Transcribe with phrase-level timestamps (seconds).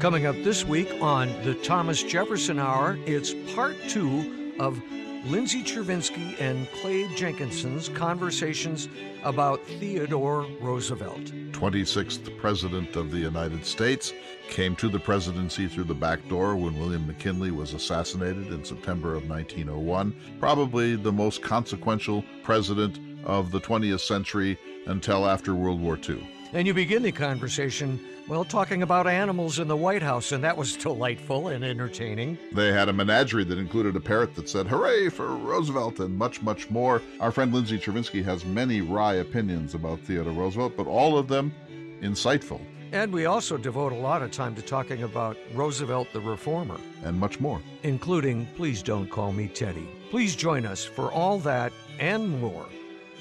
[0.00, 4.78] Coming up this week on the Thomas Jefferson Hour, it's part two of
[5.24, 8.88] Lindsay Chervinsky and Clay Jenkinson's conversations
[9.24, 11.24] about Theodore Roosevelt.
[11.52, 14.12] 26th President of the United States
[14.50, 19.14] came to the presidency through the back door when William McKinley was assassinated in September
[19.14, 20.14] of 1901.
[20.38, 26.35] Probably the most consequential president of the 20th century until after World War II.
[26.52, 30.56] And you begin the conversation, well, talking about animals in the White House, and that
[30.56, 32.38] was delightful and entertaining.
[32.52, 36.42] They had a menagerie that included a parrot that said, Hooray for Roosevelt, and much,
[36.42, 37.02] much more.
[37.20, 41.52] Our friend Lindsay Chervinsky has many wry opinions about Theodore Roosevelt, but all of them
[42.00, 42.60] insightful.
[42.92, 46.78] And we also devote a lot of time to talking about Roosevelt the Reformer.
[47.02, 47.60] And much more.
[47.82, 49.88] Including Please Don't Call Me Teddy.
[50.10, 52.66] Please join us for all that and more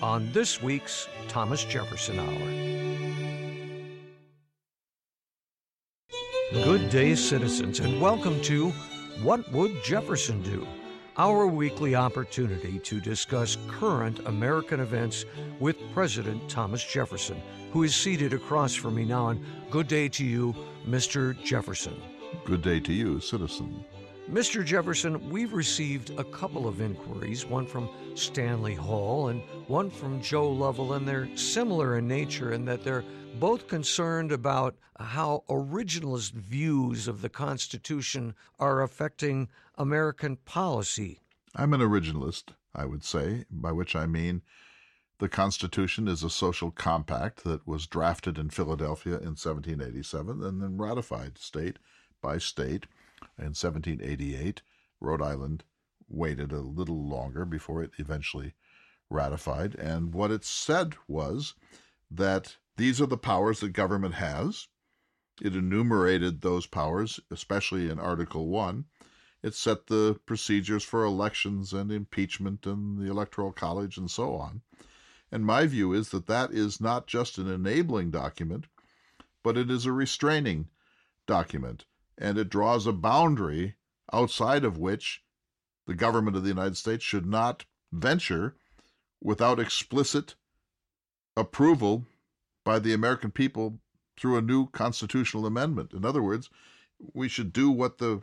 [0.01, 2.75] on this week's Thomas Jefferson Hour.
[6.63, 8.71] Good day, citizens, and welcome to
[9.23, 10.67] What Would Jefferson Do?
[11.17, 15.25] Our weekly opportunity to discuss current American events
[15.59, 19.29] with President Thomas Jefferson, who is seated across from me now.
[19.29, 20.53] And good day to you,
[20.87, 21.41] Mr.
[21.43, 21.95] Jefferson.
[22.43, 23.83] Good day to you, citizen.
[24.29, 24.65] Mr.
[24.65, 30.49] Jefferson, we've received a couple of inquiries, one from Stanley Hall and one from Joe
[30.49, 33.03] Lovell, and they're similar in nature in that they're
[33.39, 41.19] both concerned about how originalist views of the Constitution are affecting American policy.
[41.55, 44.41] I'm an originalist, I would say, by which I mean
[45.19, 50.77] the Constitution is a social compact that was drafted in Philadelphia in 1787 and then
[50.77, 51.79] ratified state
[52.21, 52.85] by state
[53.37, 54.61] in 1788.
[54.99, 55.63] Rhode Island
[56.07, 58.53] waited a little longer before it eventually
[59.09, 59.75] ratified.
[59.75, 61.53] And what it said was
[62.09, 64.67] that these are the powers that government has.
[65.41, 68.85] It enumerated those powers, especially in Article 1.
[69.43, 74.61] It set the procedures for elections and impeachment and the Electoral College and so on.
[75.31, 78.65] And my view is that that is not just an enabling document,
[79.43, 80.69] but it is a restraining
[81.27, 81.85] document.
[82.17, 83.75] And it draws a boundary
[84.11, 85.23] outside of which
[85.85, 88.55] the government of the United States should not venture
[89.21, 90.35] without explicit
[91.35, 92.05] approval
[92.63, 93.79] by the American people
[94.17, 95.93] through a new constitutional amendment.
[95.93, 96.49] In other words,
[97.13, 98.21] we should do what the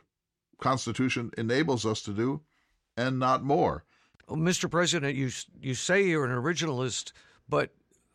[0.60, 2.40] Constitution enables us to do
[2.96, 3.84] and not more.
[4.28, 4.70] Oh, well, Mr.
[4.70, 7.12] President, you you say you're an originalist,
[7.48, 7.70] but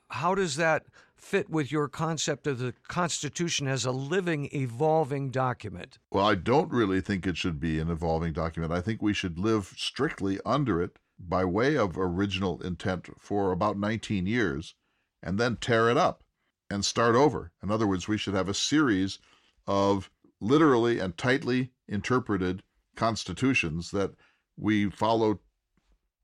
[0.09, 0.85] how does that
[1.15, 5.97] fit with your concept of the Constitution as a living, evolving document?
[6.11, 8.71] Well, I don't really think it should be an evolving document.
[8.71, 13.77] I think we should live strictly under it by way of original intent for about
[13.77, 14.75] 19 years
[15.23, 16.23] and then tear it up
[16.69, 17.51] and start over.
[17.63, 19.19] In other words, we should have a series
[19.65, 22.63] of literally and tightly interpreted
[22.95, 24.11] constitutions that
[24.57, 25.39] we follow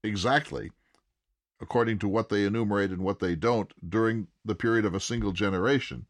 [0.03, 0.71] exactly
[1.61, 5.31] according to what they enumerate and what they don't during the period of a single
[5.31, 6.05] generation.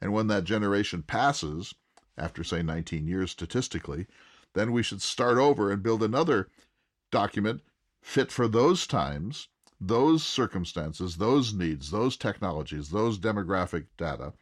[0.00, 1.74] And when that generation passes,
[2.18, 4.06] after say 19 years statistically,
[4.54, 6.48] then we should start over and build another
[7.12, 7.60] document
[8.06, 9.48] fit for those times
[9.80, 14.32] those circumstances, those needs, those technologies, those demographic data,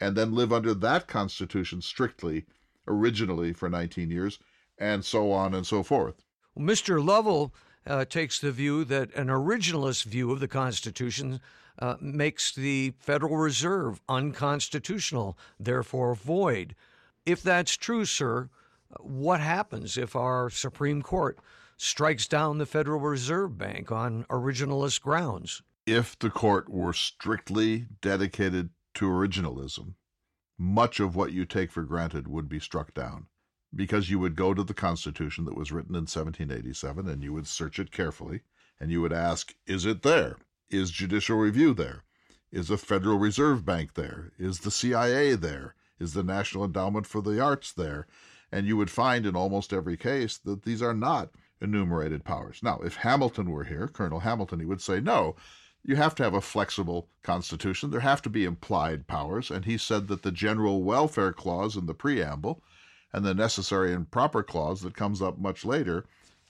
[0.00, 2.46] and then live under that Constitution strictly,
[2.88, 4.40] originally for 19 years,
[4.78, 6.24] and so on and so forth.
[6.54, 7.04] Well, Mr.
[7.04, 7.54] Lovell
[7.86, 11.40] uh, takes the view that an originalist view of the Constitution
[11.78, 16.74] uh, makes the Federal Reserve unconstitutional, therefore void.
[17.24, 18.48] If that's true, sir,
[18.98, 21.38] what happens if our Supreme Court
[21.82, 25.62] strikes down the Federal Reserve Bank on originalist grounds.
[25.84, 29.94] If the court were strictly dedicated to originalism,
[30.56, 33.26] much of what you take for granted would be struck down
[33.74, 37.48] because you would go to the Constitution that was written in 1787 and you would
[37.48, 38.42] search it carefully
[38.78, 40.36] and you would ask, is it there?
[40.70, 42.04] Is judicial review there?
[42.52, 44.30] Is a Federal Reserve Bank there?
[44.38, 45.74] Is the CIA there?
[45.98, 48.06] Is the National Endowment for the Arts there?
[48.52, 51.30] And you would find in almost every case that these are not
[51.62, 52.60] enumerated powers.
[52.62, 55.36] Now, if Hamilton were here, Colonel Hamilton, he would say, no,
[55.84, 57.90] you have to have a flexible constitution.
[57.90, 59.50] There have to be implied powers.
[59.50, 62.62] And he said that the general welfare clause in the preamble
[63.12, 66.04] and the necessary and proper clause that comes up much later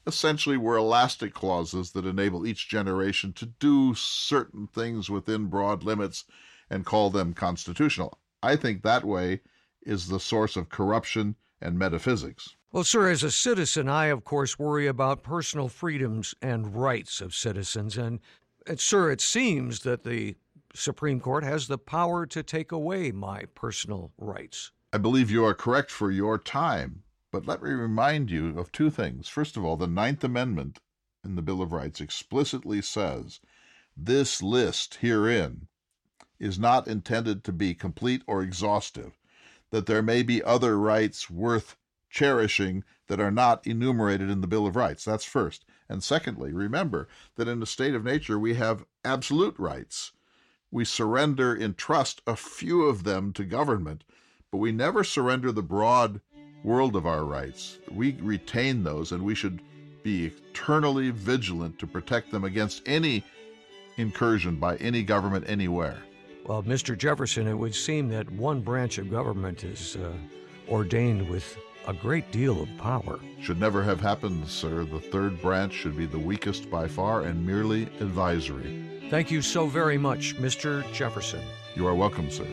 [0.06, 6.25] essentially were elastic clauses that enable each generation to do certain things within broad limits
[6.69, 8.19] and call them constitutional.
[8.43, 9.41] I think that way
[9.82, 12.56] is the source of corruption and metaphysics.
[12.75, 17.35] Well, sir, as a citizen, I, of course, worry about personal freedoms and rights of
[17.35, 17.99] citizens.
[17.99, 18.19] And,
[18.67, 20.37] and, sir, it seems that the
[20.73, 24.71] Supreme Court has the power to take away my personal rights.
[24.91, 28.89] I believe you are correct for your time, but let me remind you of two
[28.89, 29.29] things.
[29.29, 30.79] First of all, the Ninth Amendment
[31.23, 33.41] in the Bill of Rights explicitly says
[33.95, 35.69] this list herein
[36.41, 39.19] is not intended to be complete or exhaustive,
[39.71, 41.77] that there may be other rights worth
[42.12, 45.05] cherishing that are not enumerated in the Bill of Rights.
[45.05, 45.64] That's first.
[45.88, 50.12] And secondly, remember that in the state of nature we have absolute rights.
[50.70, 54.05] We surrender in trust a few of them to government,
[54.50, 56.20] but we never surrender the broad
[56.62, 57.79] world of our rights.
[57.91, 59.61] We retain those, and we should
[60.03, 63.25] be eternally vigilant to protect them against any
[63.97, 65.99] incursion by any government anywhere.
[66.47, 66.97] Well, Mr.
[66.97, 70.12] Jefferson, it would seem that one branch of government is uh,
[70.69, 71.56] ordained with
[71.87, 73.19] a great deal of power.
[73.40, 74.84] Should never have happened, sir.
[74.84, 78.84] The third branch should be the weakest by far and merely advisory.
[79.11, 80.90] Thank you so very much, Mr.
[80.93, 81.43] Jefferson.
[81.75, 82.46] You are welcome, sir.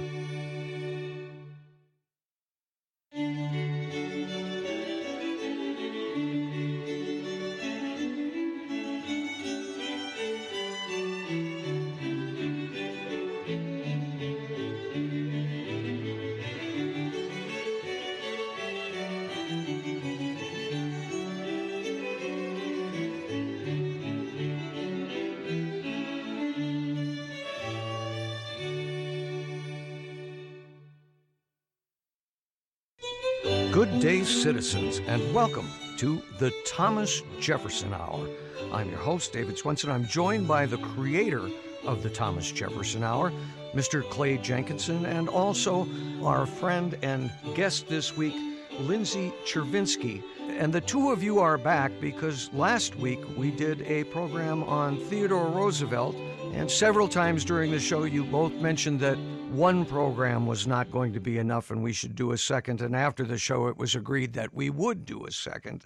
[34.62, 35.66] Citizens, and welcome
[35.96, 38.28] to the Thomas Jefferson Hour.
[38.74, 39.90] I'm your host, David Swenson.
[39.90, 41.50] I'm joined by the creator
[41.86, 43.32] of the Thomas Jefferson Hour,
[43.74, 44.04] Mr.
[44.10, 45.88] Clay Jenkinson, and also
[46.22, 48.36] our friend and guest this week,
[48.82, 50.22] Lindsay Chervinsky.
[50.50, 54.98] And the two of you are back because last week we did a program on
[55.06, 56.18] Theodore Roosevelt,
[56.52, 59.18] and several times during the show you both mentioned that
[59.52, 62.82] one program was not going to be enough and we should do a second.
[62.82, 65.86] And after the show, it was agreed that we would do a second.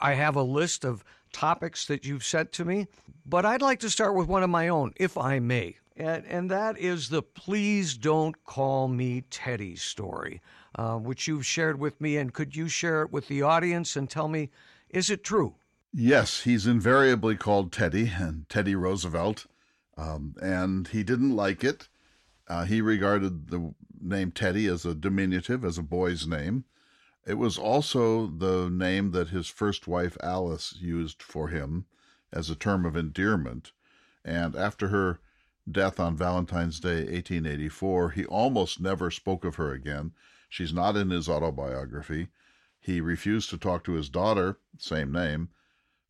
[0.00, 2.88] I have a list of topics that you've sent to me,
[3.24, 5.76] but I'd like to start with one of my own, if I may.
[5.96, 10.42] And, and that is the Please Don't Call Me Teddy story,
[10.74, 12.16] uh, which you've shared with me.
[12.16, 14.50] And could you share it with the audience and tell me,
[14.90, 15.54] is it true?
[15.92, 19.46] Yes, he's invariably called Teddy and Teddy Roosevelt,
[19.96, 21.88] um, and he didn't like it.
[22.46, 26.64] Uh, he regarded the name Teddy as a diminutive, as a boy's name.
[27.26, 31.86] It was also the name that his first wife Alice used for him
[32.32, 33.72] as a term of endearment.
[34.24, 35.20] And after her
[35.70, 40.12] death on Valentine's Day, 1884, he almost never spoke of her again.
[40.50, 42.28] She's not in his autobiography.
[42.78, 45.48] He refused to talk to his daughter, same name,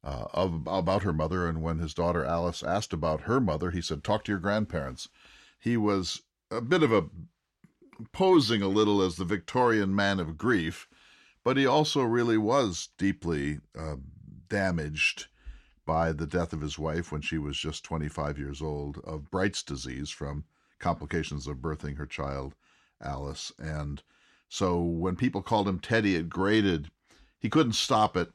[0.02, 1.46] uh, of, about her mother.
[1.46, 5.08] And when his daughter Alice asked about her mother, he said, Talk to your grandparents
[5.64, 6.20] he was
[6.50, 7.06] a bit of a
[8.12, 10.86] posing a little as the Victorian man of grief,
[11.42, 13.96] but he also really was deeply uh,
[14.50, 15.28] damaged
[15.86, 19.62] by the death of his wife when she was just 25 years old of Bright's
[19.62, 20.44] disease from
[20.78, 22.54] complications of birthing her child,
[23.00, 23.50] Alice.
[23.58, 24.02] And
[24.50, 26.90] so when people called him Teddy, it grated.
[27.38, 28.30] He couldn't stop it,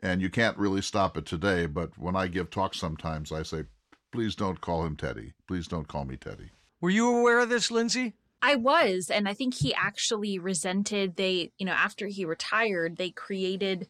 [0.00, 1.66] and you can't really stop it today.
[1.66, 3.64] But when I give talks sometimes, I say,
[4.10, 5.34] please don't call him Teddy.
[5.46, 6.50] Please don't call me Teddy.
[6.82, 8.12] Were you aware of this, Lindsay?
[8.42, 13.10] I was, and I think he actually resented they, you know, after he retired, they
[13.10, 13.88] created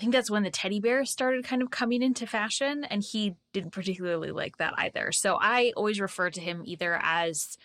[0.00, 3.34] I think that's when the teddy bear started kind of coming into fashion and he
[3.52, 5.12] didn't particularly like that either.
[5.12, 7.58] So I always refer to him either as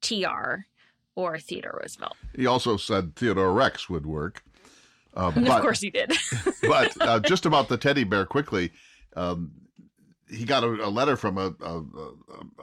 [0.00, 0.66] TR
[1.14, 2.16] or Theodore Roosevelt.
[2.34, 4.42] He also said Theodore Rex would work.
[5.14, 6.12] Uh, but, of course he did.
[6.62, 8.72] but uh, just about the teddy bear quickly,
[9.14, 9.52] um,
[10.30, 11.82] he got a, a letter from a, a,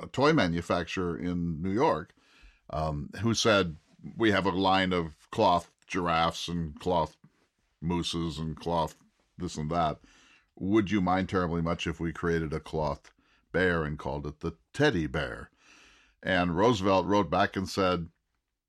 [0.03, 2.13] a, toy manufacturer in New York
[2.69, 3.77] um, who said,
[4.17, 7.15] We have a line of cloth giraffes and cloth
[7.81, 8.95] mooses and cloth
[9.38, 10.00] this and that.
[10.57, 13.12] Would you mind terribly much if we created a cloth
[13.51, 15.50] bear and called it the teddy bear?
[16.24, 18.07] And Roosevelt wrote back and said,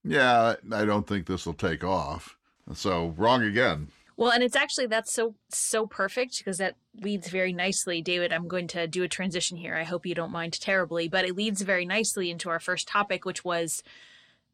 [0.05, 2.37] Yeah, I don't think this will take off.
[2.75, 3.88] So, wrong again.
[4.17, 8.33] Well, and it's actually that's so so perfect because that leads very nicely, David.
[8.33, 9.75] I'm going to do a transition here.
[9.75, 13.25] I hope you don't mind terribly, but it leads very nicely into our first topic,
[13.27, 13.83] which was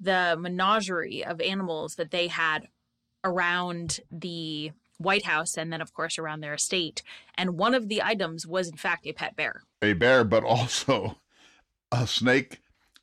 [0.00, 2.66] the menagerie of animals that they had
[3.22, 7.02] around the White House and then, of course, around their estate.
[7.36, 9.62] And one of the items was, in fact, a pet bear.
[9.80, 11.18] A bear, but also
[11.92, 12.60] a snake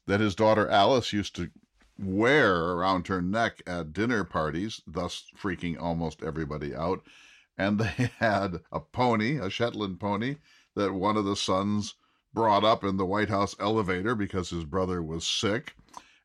[0.08, 1.50] that his daughter Alice used to
[2.00, 7.02] wear around her neck at dinner parties, thus freaking almost everybody out.
[7.58, 10.38] And they had a pony, a Shetland pony,
[10.76, 11.96] that one of the sons
[12.34, 15.76] brought up in the White House elevator because his brother was sick.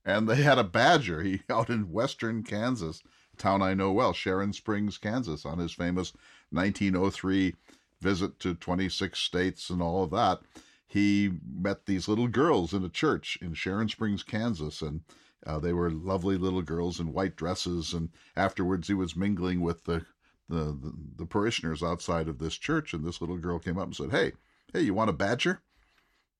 [0.04, 3.02] and they had a badger he out in western Kansas,
[3.38, 6.12] town I know well, Sharon Springs, Kansas, on his famous
[6.50, 7.54] 1903
[8.00, 10.40] visit to 26 states and all of that.
[10.86, 15.00] He met these little girls in a church in Sharon Springs, Kansas, and
[15.46, 17.92] uh, they were lovely little girls in white dresses.
[17.92, 20.04] And afterwards, he was mingling with the,
[20.48, 23.96] the the, the parishioners outside of this church, and this little girl came up and
[23.96, 24.32] said, "Hey,
[24.72, 25.62] hey, you want a badger?"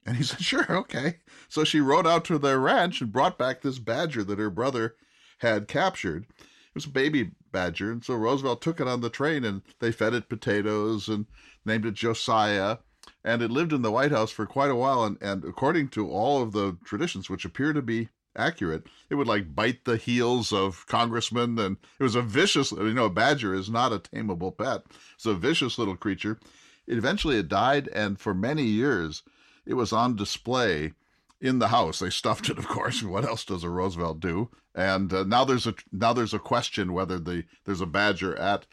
[0.06, 1.16] And he said, Sure, okay.
[1.48, 4.96] So she rode out to their ranch and brought back this badger that her brother
[5.38, 6.26] had captured.
[6.38, 7.92] It was a baby badger.
[7.92, 11.26] And so Roosevelt took it on the train and they fed it potatoes and
[11.64, 12.78] named it Josiah.
[13.22, 15.04] And it lived in the White House for quite a while.
[15.04, 19.26] And, and according to all of the traditions, which appear to be accurate, it would
[19.26, 21.58] like bite the heels of congressmen.
[21.58, 24.82] And it was a vicious, you know, a badger is not a tameable pet.
[25.14, 26.38] It's a vicious little creature.
[26.86, 27.88] It eventually it died.
[27.88, 29.22] And for many years,
[29.66, 30.92] it was on display
[31.40, 31.98] in the house.
[31.98, 33.02] They stuffed it, of course.
[33.14, 34.50] What else does a Roosevelt do?
[34.74, 38.66] And uh, now there's a now there's a question whether the there's a badger at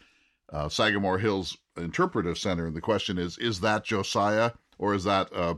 [0.51, 5.31] uh, Sagamore Hills Interpretive Center, and the question is: is that Josiah or is that
[5.33, 5.55] uh,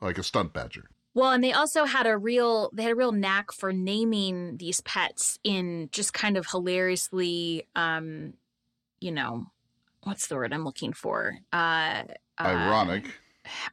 [0.00, 0.90] like a stunt badger?
[1.18, 4.80] Well, and they also had a real they had a real knack for naming these
[4.82, 8.34] pets in just kind of hilariously, um,
[9.00, 9.46] you know,
[10.04, 11.40] what's the word I'm looking for?
[11.52, 12.04] Uh,
[12.40, 13.06] Ironic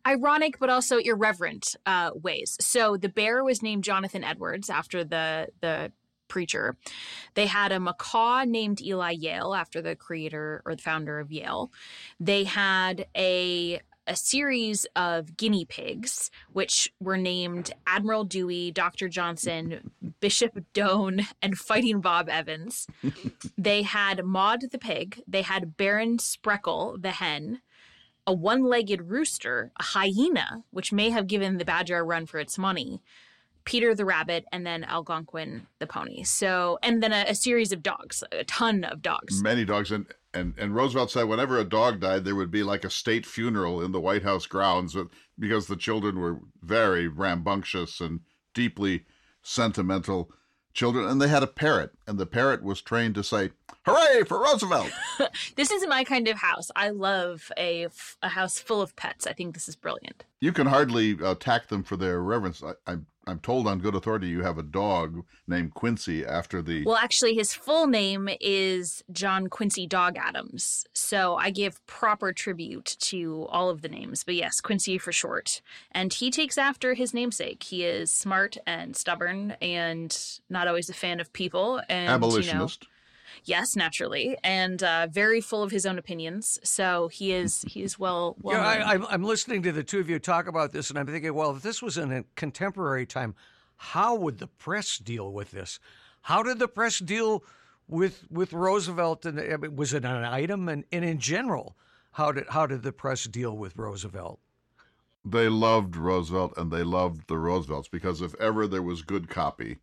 [0.08, 2.58] ironic but also irreverent uh, ways.
[2.62, 5.92] So the bear was named Jonathan Edwards after the the
[6.28, 6.76] preacher.
[7.36, 11.72] They had a macaw named Eli Yale after the creator or the founder of Yale.
[12.20, 19.10] They had a a series of guinea pigs, which were named Admiral Dewey, Dr.
[19.10, 22.88] Johnson, Bishop Doane, and Fighting Bob Evans.
[23.58, 25.22] they had Maud the pig.
[25.28, 27.62] They had Baron Spreckle the hen
[28.28, 32.40] a one legged rooster, a hyena, which may have given the badger a run for
[32.40, 33.02] its money,
[33.66, 36.24] Peter the rabbit, and then Algonquin the pony.
[36.24, 39.42] So, and then a, a, series of dogs, a ton of dogs.
[39.42, 39.92] Many dogs.
[39.92, 43.26] And, and, and Roosevelt said whenever a dog died, there would be like a state
[43.26, 44.96] funeral in the White House grounds
[45.38, 48.22] because the children were very rambunctious and
[48.54, 49.06] deeply
[49.42, 50.32] sentimental
[50.76, 53.52] children, and they had a parrot, and the parrot was trained to say,
[53.86, 54.92] "Hooray for Roosevelt!"
[55.56, 56.70] this isn't my kind of house.
[56.76, 57.88] I love a,
[58.22, 59.26] a house full of pets.
[59.26, 60.26] I think this is brilliant.
[60.42, 62.62] You can hardly uh, attack them for their reverence.
[62.62, 66.86] I, I, I'm told on good authority you have a dog named Quincy after the.
[66.86, 70.86] Well, actually, his full name is John Quincy Dog Adams.
[70.94, 74.24] So I give proper tribute to all of the names.
[74.24, 75.62] But yes, Quincy for short.
[75.92, 77.64] And he takes after his namesake.
[77.64, 80.16] He is smart and stubborn and
[80.50, 81.82] not always a fan of people.
[81.90, 82.84] And, Abolitionist.
[82.84, 82.92] You know,
[83.46, 86.60] Yes, naturally, and uh, very full of his own opinions.
[86.64, 88.36] So he is he is well.
[88.42, 91.06] well yeah, I, I'm listening to the two of you talk about this, and I'm
[91.06, 93.36] thinking, well, if this was in a contemporary time,
[93.78, 95.80] how would the press deal with this?
[96.22, 97.44] How did the press deal
[97.88, 99.26] with with Roosevelt?
[99.28, 100.68] And I mean, was it an item?
[100.68, 101.76] And, and in general,
[102.14, 104.40] how did how did the press deal with Roosevelt?
[105.24, 109.78] They loved Roosevelt, and they loved the Roosevelts because if ever there was good copy,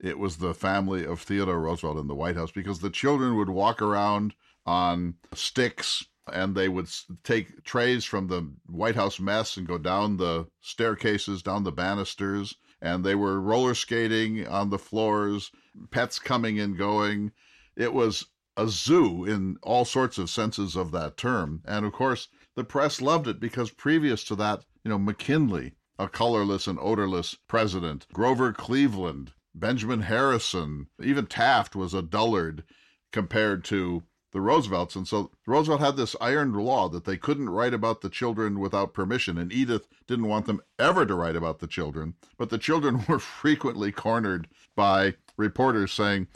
[0.00, 3.48] it was the family of Theodore Roosevelt in the White House because the children would
[3.48, 4.34] walk around
[4.66, 6.88] on sticks and they would
[7.22, 12.54] take trays from the White House mess and go down the staircases, down the banisters,
[12.80, 15.50] and they were roller skating on the floors,
[15.90, 17.32] pets coming and going.
[17.76, 21.62] It was a zoo in all sorts of senses of that term.
[21.66, 26.08] And of course, the press loved it because previous to that, you know, McKinley, a
[26.08, 32.64] colorless and odorless president, Grover Cleveland, Benjamin Harrison, even Taft was a dullard
[33.12, 34.96] compared to the Roosevelts.
[34.96, 38.92] And so Roosevelt had this iron law that they couldn't write about the children without
[38.92, 39.38] permission.
[39.38, 42.14] And Edith didn't want them ever to write about the children.
[42.36, 46.26] But the children were frequently cornered by reporters saying,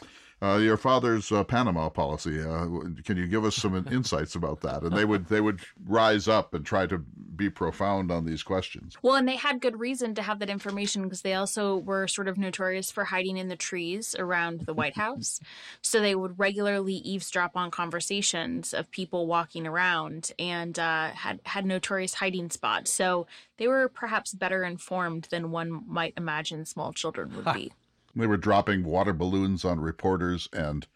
[0.41, 2.41] uh, your father's uh, Panama policy.
[2.41, 2.67] Uh,
[3.05, 4.83] can you give us some insights about that?
[4.83, 8.97] And they would they would rise up and try to be profound on these questions.
[9.03, 12.29] Well, and they had good reason to have that information because they also were sort
[12.29, 15.41] of notorious for hiding in the trees around the White House.
[15.83, 21.67] so they would regularly eavesdrop on conversations of people walking around and uh, had had
[21.67, 22.93] notorious hiding spots.
[22.93, 23.27] So
[23.57, 27.73] they were perhaps better informed than one might imagine small children would be.
[28.19, 30.87] They were dropping water balloons on reporters, and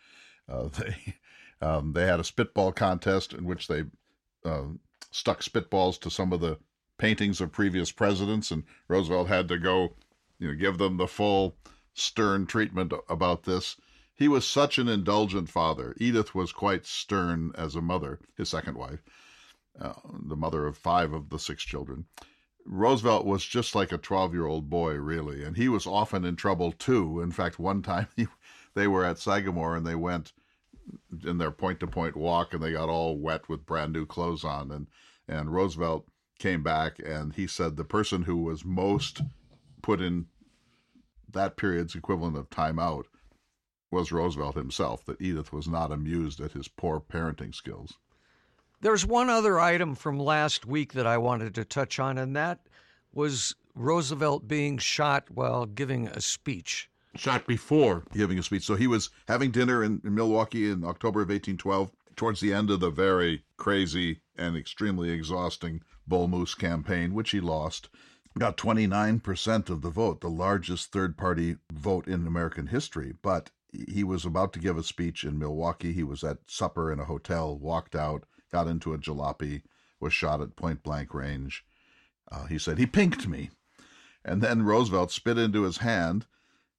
[0.48, 1.14] uh, they
[1.60, 3.84] um, they had a spitball contest in which they
[4.44, 4.64] uh,
[5.12, 6.58] stuck spitballs to some of the
[6.98, 9.94] paintings of previous presidents, and Roosevelt had to go,
[10.40, 11.56] you know, give them the full
[11.94, 13.76] stern treatment about this.
[14.14, 15.94] He was such an indulgent father.
[15.98, 19.02] Edith was quite stern as a mother, his second wife,
[19.80, 19.94] uh,
[20.26, 22.06] the mother of five of the six children.
[22.64, 26.36] Roosevelt was just like a 12 year old boy, really, and he was often in
[26.36, 27.20] trouble too.
[27.20, 28.28] In fact, one time he,
[28.74, 30.32] they were at Sagamore and they went
[31.24, 34.44] in their point to point walk and they got all wet with brand new clothes
[34.44, 34.70] on.
[34.70, 34.86] And,
[35.28, 36.06] and Roosevelt
[36.38, 39.20] came back and he said the person who was most
[39.82, 40.26] put in
[41.30, 43.06] that period's equivalent of time out
[43.90, 47.98] was Roosevelt himself, that Edith was not amused at his poor parenting skills.
[48.82, 52.66] There's one other item from last week that I wanted to touch on, and that
[53.12, 56.90] was Roosevelt being shot while giving a speech.
[57.14, 58.64] Shot before giving a speech.
[58.64, 62.70] So he was having dinner in, in Milwaukee in October of 1812, towards the end
[62.70, 67.88] of the very crazy and extremely exhausting Bull Moose campaign, which he lost.
[68.36, 73.14] Got 29% of the vote, the largest third party vote in American history.
[73.22, 75.92] But he was about to give a speech in Milwaukee.
[75.92, 79.62] He was at supper in a hotel, walked out, got into a jalopy,
[79.98, 81.64] was shot at point blank range.
[82.30, 83.50] Uh, he said, he pinked me.
[84.24, 86.26] And then Roosevelt spit into his hand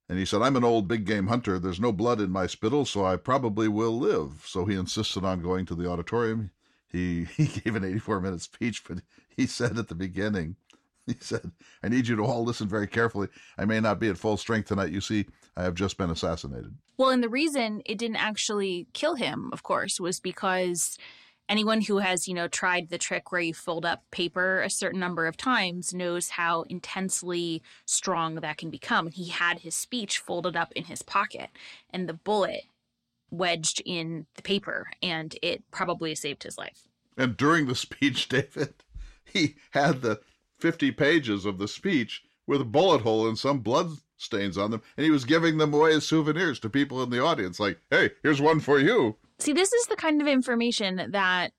[0.09, 1.59] and he said, I'm an old big game hunter.
[1.59, 4.43] There's no blood in my spittle, so I probably will live.
[4.45, 6.51] So he insisted on going to the auditorium.
[6.87, 8.99] He, he gave an 84 minute speech, but
[9.35, 10.55] he said at the beginning,
[11.05, 11.51] he said,
[11.83, 13.27] I need you to all listen very carefully.
[13.57, 14.91] I may not be at full strength tonight.
[14.91, 15.25] You see,
[15.57, 16.75] I have just been assassinated.
[16.97, 20.97] Well, and the reason it didn't actually kill him, of course, was because
[21.49, 24.99] anyone who has, you know, tried the trick where you fold up paper a certain
[24.99, 29.11] number of times knows how intensely strong that can become.
[29.11, 31.49] He had his speech folded up in his pocket
[31.89, 32.63] and the bullet
[33.33, 36.87] wedged in the paper, and it probably saved his life.
[37.17, 38.75] And during the speech, David,
[39.25, 40.21] he had the
[40.59, 44.81] 50 pages of the speech with a bullet hole and some blood stains on them,
[44.95, 48.11] and he was giving them away as souvenirs to people in the audience, like, hey,
[48.21, 49.17] here's one for you.
[49.39, 51.51] See, this is the kind of information that,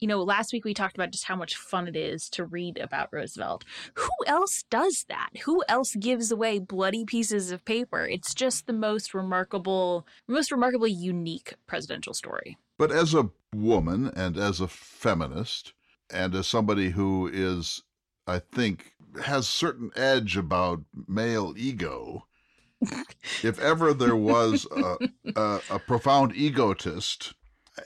[0.00, 2.78] you know, last week we talked about just how much fun it is to read
[2.78, 3.64] about Roosevelt.
[3.94, 5.30] Who else does that?
[5.44, 8.06] Who else gives away bloody pieces of paper?
[8.06, 12.58] It's just the most remarkable, most remarkably unique presidential story.
[12.78, 15.72] But as a woman and as a feminist,
[16.10, 17.82] and as somebody who is,
[18.26, 18.92] I think,
[19.24, 22.27] has certain edge about male ego,
[23.42, 24.96] if ever there was a,
[25.36, 27.34] a, a, profound egotist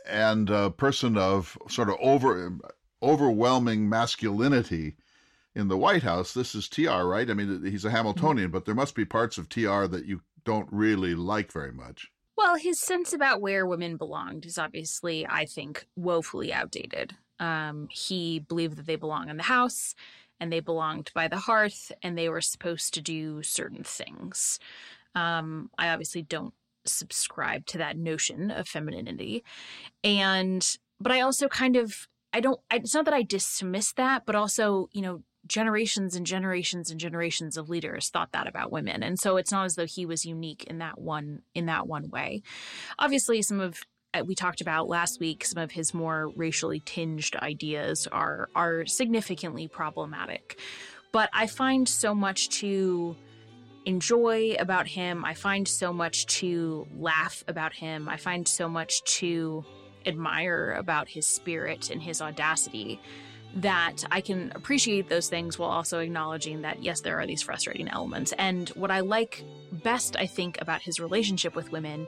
[0.09, 2.53] and a person of sort of over
[3.03, 4.97] overwhelming masculinity
[5.55, 7.29] in the White House, this is TR, right?
[7.29, 10.69] I mean, he's a Hamiltonian, but there must be parts of TR that you don't
[10.71, 12.11] really like very much.
[12.37, 17.15] Well, his sense about where women belonged is obviously, I think, woefully outdated.
[17.39, 19.95] Um, he believed that they belong in the house
[20.43, 24.59] and they belonged by the hearth and they were supposed to do certain things.
[25.15, 26.53] Um, I obviously don't
[26.85, 29.45] subscribe to that notion of femininity.
[30.03, 34.35] And, but I also kind of, I don't, it's not that I dismiss that, but
[34.35, 39.19] also, you know, generations and generations and generations of leaders thought that about women and
[39.19, 42.41] so it's not as though he was unique in that one in that one way
[42.97, 43.81] obviously some of
[44.15, 48.87] Uh, we talked about last week some of his more racially tinged ideas are are
[48.87, 50.59] significantly problematic.
[51.13, 53.17] But i find so much to
[53.85, 55.25] enjoy about him.
[55.25, 58.09] I find so much to laugh about him.
[58.09, 59.65] I find so much to
[60.07, 63.01] admire about his spirit and his audacity
[63.57, 67.89] that I can appreciate those things while also acknowledging that, yes, there are these frustrating
[67.89, 68.33] elements.
[68.39, 72.07] And what I like best, I think, about his relationship with women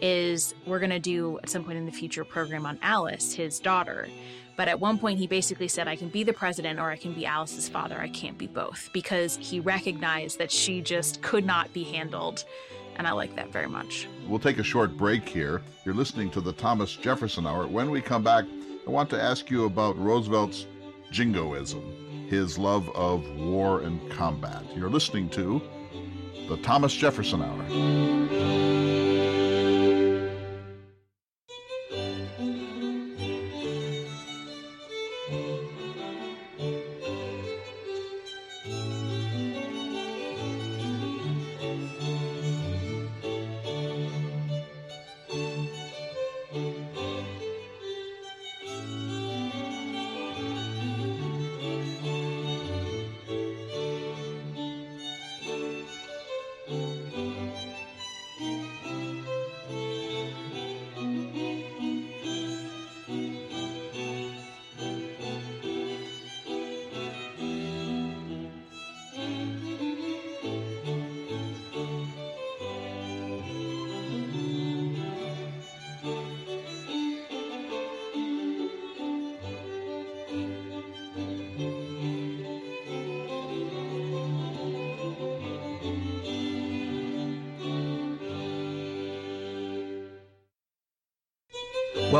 [0.00, 3.32] is we're going to do at some point in the future a program on Alice,
[3.34, 4.08] his daughter.
[4.56, 7.12] But at one point, he basically said, I can be the president or I can
[7.12, 7.98] be Alice's father.
[7.98, 12.44] I can't be both because he recognized that she just could not be handled.
[12.96, 14.06] And I like that very much.
[14.28, 15.62] We'll take a short break here.
[15.84, 17.66] You're listening to the Thomas Jefferson Hour.
[17.66, 18.44] When we come back,
[18.86, 20.66] I want to ask you about Roosevelt's
[21.14, 21.80] jingoism,
[22.28, 24.64] his love of war and combat.
[24.74, 25.62] You're listening to
[26.48, 28.73] the Thomas Jefferson Hour.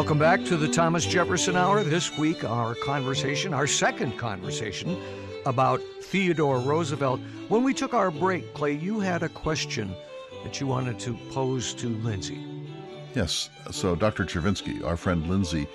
[0.04, 1.82] Welcome back to the Thomas Jefferson Hour.
[1.82, 5.02] This week, our conversation, our second conversation
[5.46, 7.20] about Theodore Roosevelt.
[7.48, 9.94] When we took our break, Clay, you had a question
[10.42, 12.38] that you wanted to pose to Lindsay.
[13.14, 13.48] Yes.
[13.70, 14.26] So, Dr.
[14.26, 15.66] Chervinsky, our friend Lindsay,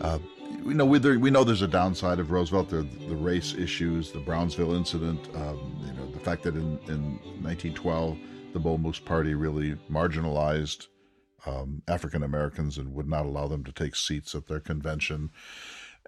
[0.00, 0.20] uh,
[0.62, 2.68] we know we, there, we know there's a downside of Roosevelt.
[2.68, 7.18] The, the race issues, the Brownsville incident, um, you know, the fact that in, in
[7.42, 8.18] 1912
[8.52, 10.86] the Bull Moose Party really marginalized
[11.46, 15.30] um, African Americans and would not allow them to take seats at their convention.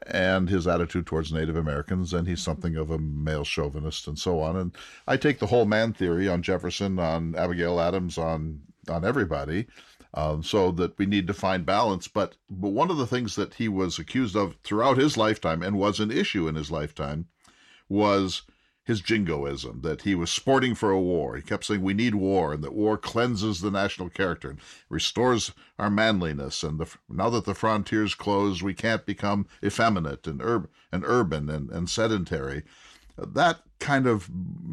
[0.07, 4.41] And his attitude towards Native Americans, and he's something of a male chauvinist and so
[4.41, 4.55] on.
[4.55, 9.67] And I take the whole man theory on Jefferson, on Abigail Adams, on on everybody,
[10.13, 12.09] um, so that we need to find balance.
[12.09, 15.79] But but one of the things that he was accused of throughout his lifetime and
[15.79, 17.27] was an issue in his lifetime
[17.89, 18.43] was
[18.87, 21.35] his jingoism, that he was sporting for a war.
[21.35, 25.51] He kept saying, We need war, and that war cleanses the national character and restores
[25.77, 26.63] our manliness.
[26.63, 31.51] And the, now that the frontier's closed, we can't become effeminate and, ur- and urban
[31.51, 32.63] and, and sedentary.
[33.19, 34.31] That kind of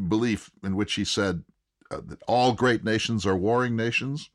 [0.08, 1.44] belief, in which he said
[1.90, 4.30] uh, that all great nations are warring nations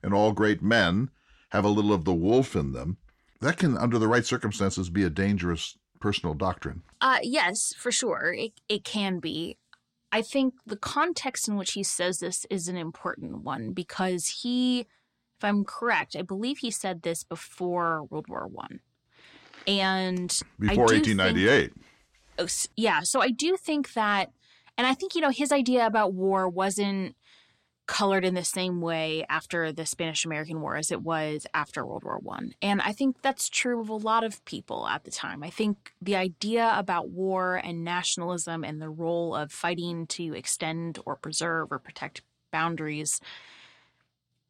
[0.00, 1.10] and all great men
[1.48, 2.98] have a little of the wolf in them,
[3.40, 6.82] that can, under the right circumstances, be a dangerous personal doctrine.
[7.00, 8.34] Uh, yes, for sure.
[8.36, 9.56] It, it can be.
[10.12, 14.80] I think the context in which he says this is an important one because he,
[14.80, 18.80] if I'm correct, I believe he said this before World War One,
[19.66, 20.28] and
[20.60, 21.72] before 1898.
[22.36, 24.30] Think, yeah, so I do think that,
[24.76, 27.16] and I think you know his idea about war wasn't
[27.86, 32.04] colored in the same way after the Spanish American War as it was after World
[32.04, 32.54] War One.
[32.62, 35.42] And I think that's true of a lot of people at the time.
[35.42, 40.98] I think the idea about war and nationalism and the role of fighting to extend
[41.04, 43.20] or preserve or protect boundaries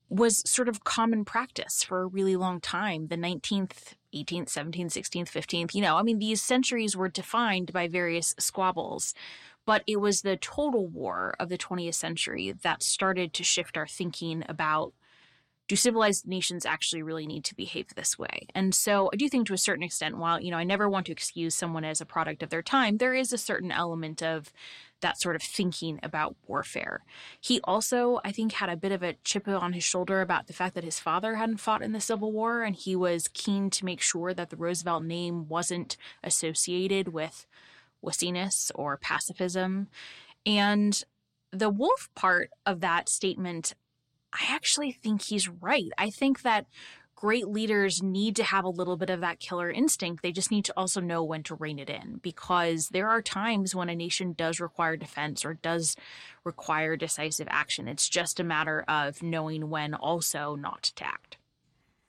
[0.09, 3.09] was sort of common practice for a really long time.
[3.09, 7.89] The 19th, 18th, 17th, 16th, 15th, you know, I mean, these centuries were defined by
[7.89, 9.15] various squabbles
[9.67, 13.87] but it was the total war of the 20th century that started to shift our
[13.87, 14.93] thinking about
[15.67, 18.47] do civilized nations actually really need to behave this way?
[18.55, 21.07] And so I do think to a certain extent, while, you know, I never want
[21.07, 24.53] to excuse someone as a product of their time, there is a certain element of
[25.01, 27.03] that sort of thinking about warfare.
[27.41, 30.53] He also, I think, had a bit of a chip on his shoulder about the
[30.53, 33.85] fact that his father hadn't fought in the Civil War, and he was keen to
[33.85, 37.47] make sure that the Roosevelt name wasn't associated with
[38.05, 39.89] wussiness or pacifism.
[40.47, 41.03] And
[41.53, 43.75] the wolf part of that statement,
[44.33, 45.91] I actually think he's right.
[45.97, 46.67] I think that
[47.25, 50.23] great leaders need to have a little bit of that killer instinct.
[50.23, 53.75] They just need to also know when to rein it in because there are times
[53.75, 55.97] when a nation does require defense or does
[56.45, 57.89] require decisive action.
[57.89, 61.39] It's just a matter of knowing when also not to act.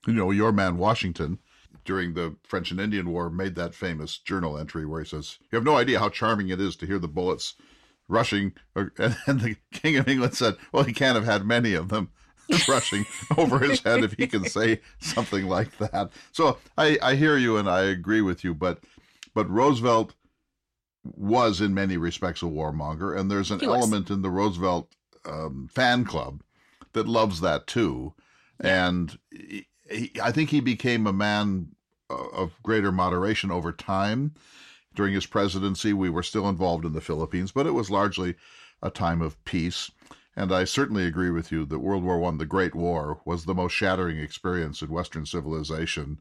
[0.06, 1.38] You know, your man Washington
[1.84, 5.56] during the French and Indian War made that famous journal entry where he says, "You
[5.56, 7.54] have no idea how charming it is to hear the bullets
[8.08, 12.10] rushing." And, the King of England said, "Well, he can't have had many of them."
[12.68, 13.04] rushing
[13.36, 16.10] over his head if he can say something like that.
[16.30, 18.84] So I, I hear you and I agree with you, but
[19.34, 20.14] but Roosevelt
[21.02, 26.04] was in many respects a warmonger, and there's an element in the Roosevelt um, fan
[26.04, 26.42] club
[26.92, 28.14] that loves that too.
[28.62, 28.88] Yeah.
[28.88, 29.18] And
[29.90, 31.68] he, I think he became a man
[32.10, 34.34] uh, of greater moderation over time.
[34.94, 38.34] During his presidency, we were still involved in the Philippines, but it was largely
[38.82, 39.90] a time of peace.
[40.34, 43.54] And I certainly agree with you that World War I, the Great War, was the
[43.54, 46.20] most shattering experience in Western civilization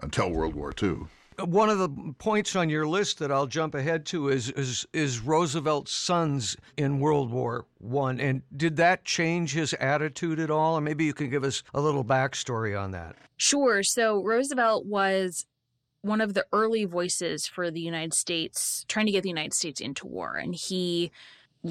[0.00, 1.06] until World War II.
[1.44, 5.20] One of the points on your list that I'll jump ahead to is is, is
[5.20, 10.76] Roosevelt's sons in World War One, and did that change his attitude at all?
[10.76, 13.16] And maybe you can give us a little backstory on that.
[13.36, 13.82] Sure.
[13.84, 15.46] So Roosevelt was
[16.02, 19.80] one of the early voices for the United States, trying to get the United States
[19.80, 21.12] into war, and he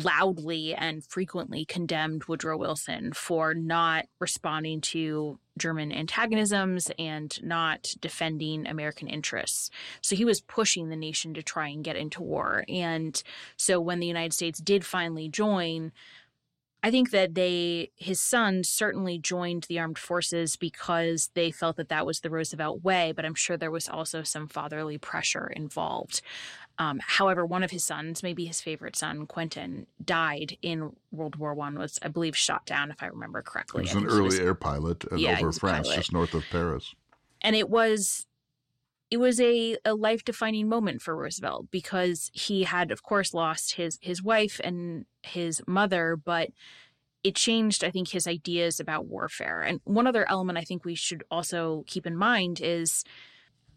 [0.04, 8.68] loudly and frequently condemned Woodrow Wilson for not responding to German antagonisms and not defending
[8.68, 9.70] American interests.
[10.02, 12.64] So he was pushing the nation to try and get into war.
[12.70, 13.22] And
[13.58, 15.92] so when the United States did finally join,
[16.84, 21.90] I think that they, his son certainly joined the armed forces because they felt that
[21.90, 26.22] that was the Roosevelt way, but I'm sure there was also some fatherly pressure involved.
[26.80, 31.54] Um, however, one of his sons, maybe his favorite son, Quentin, died in World War
[31.54, 31.78] One.
[31.78, 33.86] Was I believe shot down, if I remember correctly.
[33.86, 36.94] He was an early was, air pilot yeah, over France, just north of Paris.
[37.42, 38.28] And it was,
[39.10, 43.76] it was a, a life defining moment for Roosevelt because he had, of course, lost
[43.76, 46.50] his his wife and his mother, but
[47.24, 49.62] it changed, I think, his ideas about warfare.
[49.62, 53.04] And one other element I think we should also keep in mind is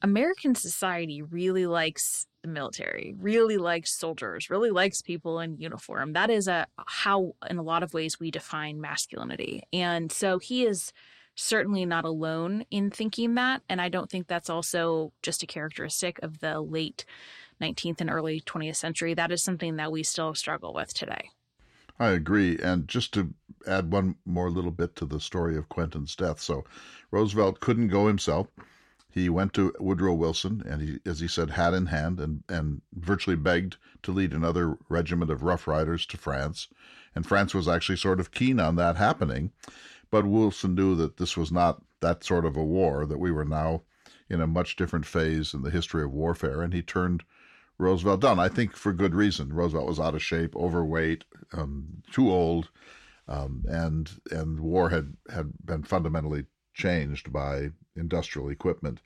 [0.02, 6.12] American society really likes the military, really likes soldiers, really likes people in uniform.
[6.14, 9.62] That is a how in a lot of ways we define masculinity.
[9.72, 10.92] And so he is
[11.35, 16.18] certainly not alone in thinking that, and I don't think that's also just a characteristic
[16.22, 17.05] of the late
[17.61, 19.14] 19th and early 20th century.
[19.14, 21.31] That is something that we still struggle with today.
[21.98, 22.59] I agree.
[22.62, 23.35] And just to
[23.66, 26.40] add one more little bit to the story of Quentin's death.
[26.40, 26.64] So
[27.11, 28.48] Roosevelt couldn't go himself
[29.12, 32.80] he went to Woodrow Wilson and he, as he said, hat in hand and, and
[32.94, 36.68] virtually begged to lead another regiment of Rough Riders to France.
[37.14, 39.50] And France was actually sort of keen on that happening.
[40.10, 43.44] But Wilson knew that this was not that sort of a war, that we were
[43.44, 43.82] now
[44.28, 46.62] in a much different phase in the history of warfare.
[46.62, 47.24] And he turned
[47.78, 49.52] Roosevelt down, I think for good reason.
[49.52, 52.70] Roosevelt was out of shape, overweight, um, too old.
[53.26, 59.00] Um, and and war had, had been fundamentally changed by industrial equipment.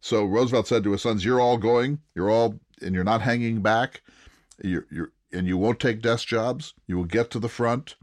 [0.00, 2.00] So Roosevelt said to his sons, "You're all going.
[2.14, 4.02] You're all, and you're not hanging back.
[4.62, 6.74] You're, you're, and you won't take desk jobs.
[6.86, 7.96] You will get to the front."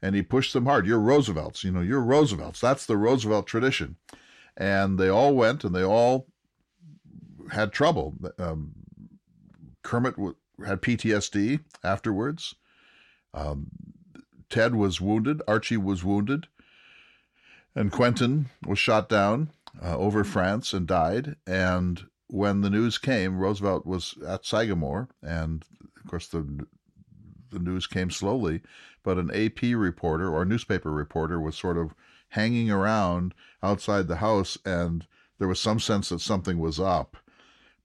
[0.00, 0.86] And he pushed them hard.
[0.86, 1.64] You're Roosevelts.
[1.64, 2.60] You know, you're Roosevelts.
[2.60, 3.96] That's the Roosevelt tradition.
[4.56, 6.28] And they all went, and they all
[7.50, 8.14] had trouble.
[8.38, 8.74] Um,
[9.82, 10.14] Kermit
[10.64, 12.54] had PTSD afterwards.
[13.34, 13.68] Um,
[14.50, 15.42] Ted was wounded.
[15.46, 16.46] Archie was wounded.
[17.78, 21.36] And Quentin was shot down uh, over France and died.
[21.46, 25.64] And when the news came, Roosevelt was at Sagamore, and
[25.96, 26.66] of course the
[27.50, 28.62] the news came slowly.
[29.04, 31.94] But an AP reporter or newspaper reporter was sort of
[32.30, 35.06] hanging around outside the house, and
[35.38, 37.16] there was some sense that something was up.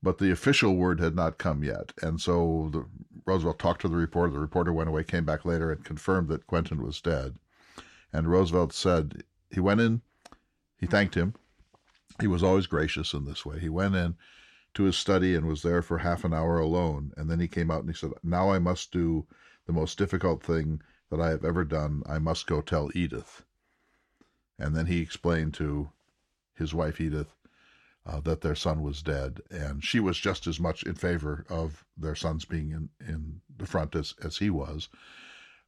[0.02, 2.84] But the official word had not come yet, and so the,
[3.24, 4.32] Roosevelt talked to the reporter.
[4.32, 7.36] The reporter went away, came back later, and confirmed that Quentin was dead.
[8.12, 9.22] And Roosevelt said
[9.54, 10.02] he went in,
[10.78, 11.34] he thanked him,
[12.20, 13.58] he was always gracious in this way.
[13.58, 14.16] He went in
[14.74, 17.12] to his study and was there for half an hour alone.
[17.16, 19.26] And then he came out and he said, Now I must do
[19.66, 22.02] the most difficult thing that I have ever done.
[22.06, 23.44] I must go tell Edith.
[24.58, 25.90] And then he explained to
[26.54, 27.34] his wife, Edith,
[28.06, 29.40] uh, that their son was dead.
[29.50, 33.66] And she was just as much in favor of their sons being in, in the
[33.66, 34.88] front as, as he was.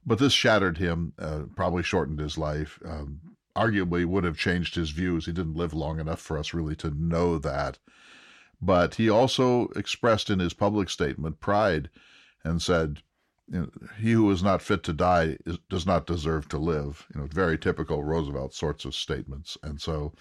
[0.05, 2.79] But this shattered him, uh, probably shortened his life.
[2.85, 3.19] Um,
[3.57, 5.25] arguably would have changed his views.
[5.25, 7.79] He didn't live long enough for us really to know that.
[8.61, 11.89] But he also expressed in his public statement pride
[12.43, 13.01] and said,
[13.99, 17.07] he who is not fit to die is, does not deserve to live.
[17.13, 19.57] You know, very typical Roosevelt sorts of statements.
[19.63, 20.13] And so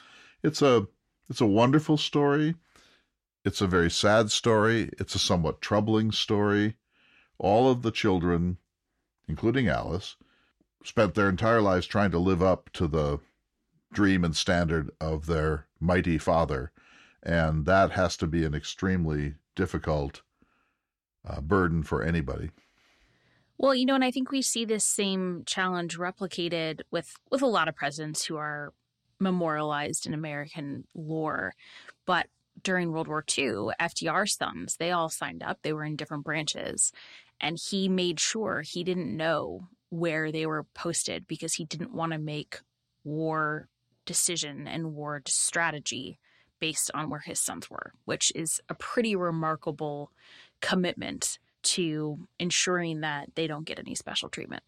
[0.42, 0.86] it's a
[1.28, 2.54] it's a wonderful story.
[3.44, 4.90] It's a very sad story.
[4.98, 6.76] It's a somewhat troubling story.
[7.38, 8.58] All of the children,
[9.28, 10.16] including Alice,
[10.86, 13.20] spent their entire lives trying to live up to the
[13.92, 16.70] dream and standard of their mighty father.
[17.22, 20.22] And that has to be an extremely difficult
[21.26, 22.50] uh, burden for anybody.
[23.58, 27.46] Well, you know, and I think we see this same challenge replicated with with a
[27.46, 28.72] lot of presidents who are
[29.18, 31.54] memorialized in American lore.
[32.04, 32.26] But
[32.62, 35.58] during World War II, FDR's sons, they all signed up.
[35.62, 36.92] They were in different branches.
[37.40, 42.12] And he made sure he didn't know where they were posted because he didn't want
[42.12, 42.60] to make
[43.04, 43.68] war
[44.04, 46.18] decision and war strategy
[46.58, 50.10] based on where his sons were, which is a pretty remarkable
[50.60, 54.62] commitment to ensuring that they don't get any special treatment.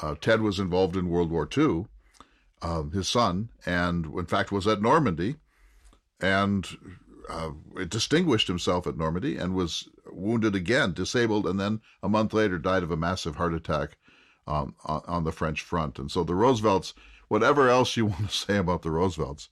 [0.00, 1.86] Uh, Ted was involved in World War II,
[2.60, 5.36] um, his son, and in fact was at Normandy,
[6.20, 6.66] and
[7.30, 7.50] uh,
[7.88, 12.82] distinguished himself at Normandy and was wounded again, disabled, and then a month later died
[12.82, 13.96] of a massive heart attack
[14.46, 15.98] um, on the French front.
[15.98, 16.94] And so the Roosevelts,
[17.28, 19.48] whatever else you want to say about the Roosevelts,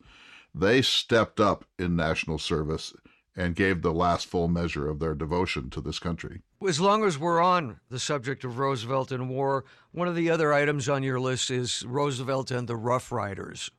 [0.54, 2.94] they stepped up in national service
[3.36, 6.42] and gave the last full measure of their devotion to this country.
[6.66, 10.52] As long as we're on the subject of Roosevelt and war, one of the other
[10.52, 13.70] items on your list is Roosevelt and the Rough Riders.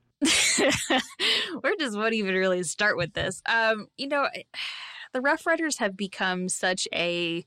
[1.62, 3.42] Where does one even really start with this?
[3.48, 4.28] Um, you know,
[5.14, 7.46] the Rough Riders have become such a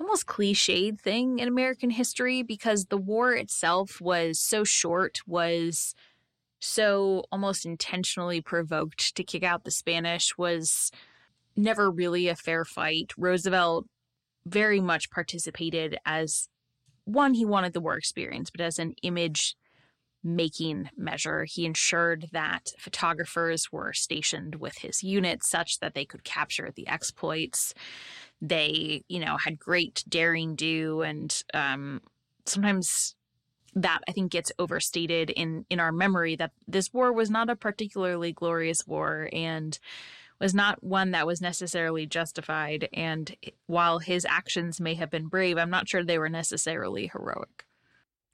[0.00, 5.94] almost cliched thing in American history because the war itself was so short, was
[6.60, 10.90] so almost intentionally provoked to kick out the Spanish, was
[11.56, 13.12] never really a fair fight.
[13.16, 13.86] Roosevelt
[14.46, 16.48] very much participated as
[17.04, 19.56] one, he wanted the war experience, but as an image
[20.22, 21.44] making measure.
[21.44, 26.86] He ensured that photographers were stationed with his unit such that they could capture the
[26.88, 27.72] exploits.
[28.40, 32.00] They, you know, had great daring do and um,
[32.46, 33.14] sometimes
[33.74, 37.56] that I think gets overstated in in our memory that this war was not a
[37.56, 39.78] particularly glorious war and
[40.40, 43.34] was not one that was necessarily justified and
[43.66, 47.64] while his actions may have been brave I'm not sure they were necessarily heroic.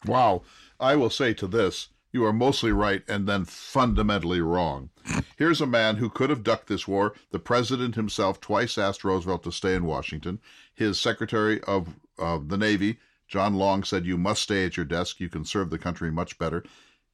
[0.06, 0.42] Wow,
[0.78, 4.88] I will say to this, you are mostly right and then fundamentally wrong.
[5.36, 7.12] Here's a man who could have ducked this war.
[7.32, 10.38] The president himself twice asked Roosevelt to stay in Washington.
[10.72, 15.18] His secretary of uh, the Navy John Long said, You must stay at your desk.
[15.18, 16.62] You can serve the country much better.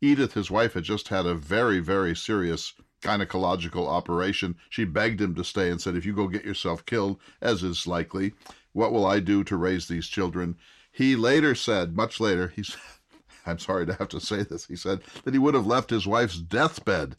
[0.02, 4.56] Edith, his wife, had just had a very, very serious gynecological operation.
[4.68, 7.86] She begged him to stay and said, If you go get yourself killed, as is
[7.86, 8.34] likely,
[8.72, 10.56] what will I do to raise these children?
[10.92, 12.76] He later said, much later, he's,
[13.46, 16.06] I'm sorry to have to say this, he said that he would have left his
[16.06, 17.16] wife's deathbed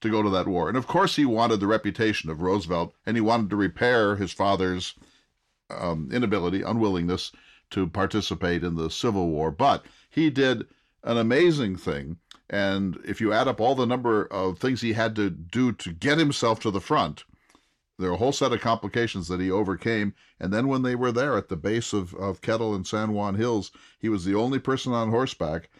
[0.00, 0.68] to go to that war.
[0.68, 4.32] And of course, he wanted the reputation of Roosevelt and he wanted to repair his
[4.32, 4.94] father's
[5.70, 7.32] um, inability, unwillingness
[7.70, 9.50] to participate in the Civil War.
[9.50, 10.66] But he did
[11.04, 12.18] an amazing thing.
[12.50, 15.92] And if you add up all the number of things he had to do to
[15.92, 17.24] get himself to the front,
[18.02, 20.14] there are a whole set of complications that he overcame.
[20.40, 23.36] And then when they were there at the base of, of Kettle and San Juan
[23.36, 25.70] Hills, he was the only person on horseback.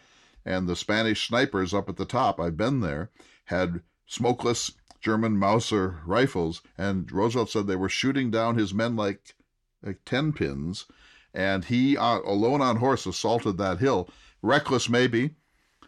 [0.45, 3.09] And the Spanish snipers up at the top, I've been there,
[3.45, 6.61] had smokeless German Mauser rifles.
[6.77, 9.35] And Roosevelt said they were shooting down his men like,
[9.83, 10.85] like 10 pins
[11.33, 14.09] and he uh, alone on horse assaulted that hill.
[14.41, 15.31] Reckless, maybe,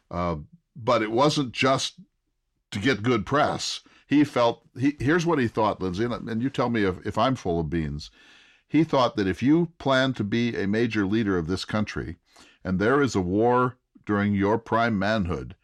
[0.09, 0.37] uh,
[0.75, 1.95] but it wasn't just
[2.71, 3.81] to get good press.
[4.07, 7.35] He felt he here's what he thought, Lindsay, and you tell me if, if I'm
[7.35, 8.11] full of beans.
[8.67, 12.17] He thought that if you plan to be a major leader of this country,
[12.63, 15.55] and there is a war during your prime manhood,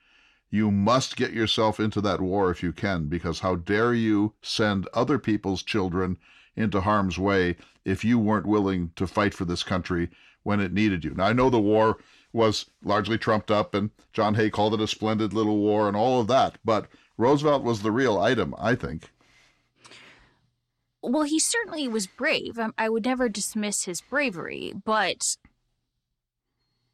[0.50, 4.88] you must get yourself into that war if you can, because how dare you send
[4.94, 6.18] other people's children
[6.56, 10.10] into harm's way if you weren't willing to fight for this country
[10.44, 11.14] when it needed you.
[11.14, 11.98] Now, I know the war
[12.34, 16.20] was largely trumped up, and John Hay called it a splendid little war and all
[16.20, 19.12] of that, but Roosevelt was the real item, I think.
[21.04, 22.60] Well, he certainly was brave.
[22.60, 25.38] Um, I would never dismiss his bravery, but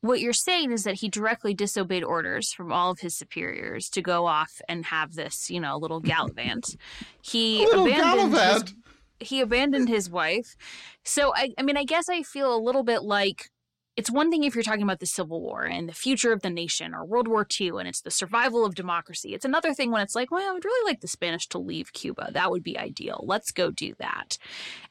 [0.02, 4.02] what you're saying is that he directly disobeyed orders from all of his superiors to
[4.02, 6.76] go off and have this, you know, little gallivant.
[7.22, 8.70] He little abandoned gallivant.
[8.70, 10.56] his he abandoned his wife.
[11.04, 13.50] So I I mean I guess I feel a little bit like
[13.98, 16.52] it's one thing if you're talking about the Civil War and the future of the
[16.52, 19.34] nation or World War II and it's the survival of democracy.
[19.34, 21.94] It's another thing when it's like, well, I would really like the Spanish to leave
[21.94, 22.30] Cuba.
[22.32, 23.24] That would be ideal.
[23.26, 24.38] Let's go do that.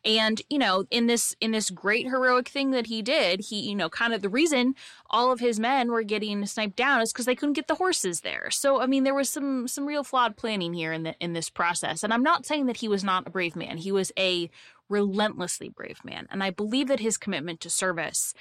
[0.04, 3.76] And, you know, in this in this great heroic thing that he did, he, you
[3.76, 4.74] know, kind of the reason
[5.08, 8.22] all of his men were getting sniped down is because they couldn't get the horses
[8.22, 8.50] there.
[8.50, 11.48] So I mean there was some some real flawed planning here in the in this
[11.48, 12.02] process.
[12.02, 13.78] And I'm not saying that he was not a brave man.
[13.78, 14.50] He was a
[14.88, 16.26] relentlessly brave man.
[16.30, 18.34] And I believe that his commitment to service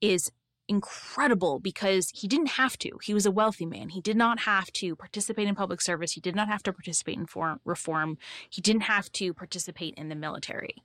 [0.00, 0.30] is
[0.68, 2.90] incredible because he didn't have to.
[3.02, 3.90] He was a wealthy man.
[3.90, 6.12] He did not have to participate in public service.
[6.12, 8.18] He did not have to participate in form, reform.
[8.50, 10.82] He didn't have to participate in the military.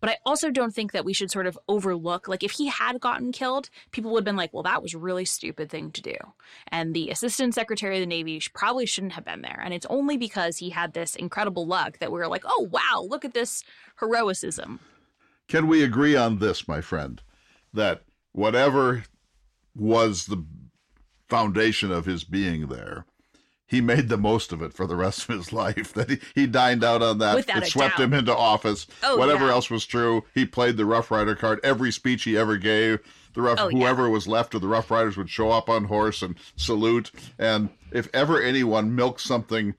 [0.00, 3.00] But I also don't think that we should sort of overlook, like, if he had
[3.00, 6.02] gotten killed, people would have been like, well, that was a really stupid thing to
[6.02, 6.14] do.
[6.68, 9.60] And the assistant secretary of the Navy probably shouldn't have been there.
[9.64, 13.04] And it's only because he had this incredible luck that we were like, oh, wow,
[13.08, 13.64] look at this
[13.98, 14.78] heroicism.
[15.48, 17.20] Can we agree on this, my friend,
[17.72, 18.02] that
[18.34, 19.04] whatever
[19.74, 20.44] was the
[21.28, 23.06] foundation of his being there,
[23.66, 25.92] he made the most of it for the rest of his life.
[25.94, 27.34] That he, he dined out on that.
[27.36, 28.04] Without it swept doubt.
[28.04, 28.86] him into office.
[29.02, 29.52] Oh, Whatever yeah.
[29.52, 31.60] else was true, he played the Rough Rider card.
[31.64, 32.98] Every speech he ever gave,
[33.32, 33.78] the rough Oh, yeah.
[33.78, 37.10] whoever was left of the Rough Riders would show up on horse and salute.
[37.38, 39.74] And if ever anyone milked something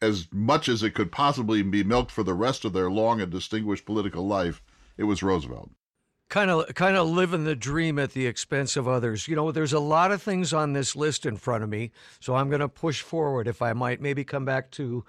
[0.00, 3.32] as much as it could possibly be milked for the rest of their long and
[3.32, 4.62] distinguished political life,
[4.96, 5.70] it was Roosevelt.
[6.34, 9.28] Kind of kind of living the dream at the expense of others.
[9.28, 12.34] You know, there's a lot of things on this list in front of me, so
[12.34, 14.00] I'm going to push forward if I might.
[14.00, 15.04] Maybe come back to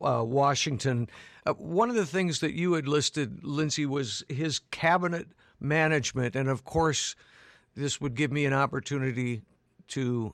[0.00, 1.10] uh, Washington.
[1.44, 5.28] Uh, one of the things that you had listed, Lindsay, was his cabinet
[5.60, 7.16] management, and of course,
[7.76, 9.42] this would give me an opportunity
[9.88, 10.32] to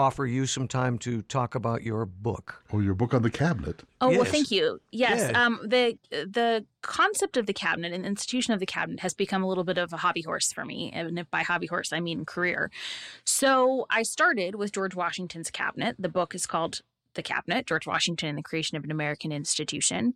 [0.00, 2.64] offer you some time to talk about your book.
[2.72, 3.82] Oh, your book on the cabinet.
[4.00, 4.80] Oh well, thank you.
[4.90, 5.44] Yes, Yeah.
[5.44, 9.42] um, the the concept of the cabinet and the institution of the cabinet has become
[9.42, 12.00] a little bit of a hobby horse for me, and if by hobby horse I
[12.00, 12.70] mean career.
[13.24, 15.96] So I started with George Washington's cabinet.
[15.98, 16.80] The book is called
[17.14, 20.14] The Cabinet: George Washington and the Creation of an American Institution.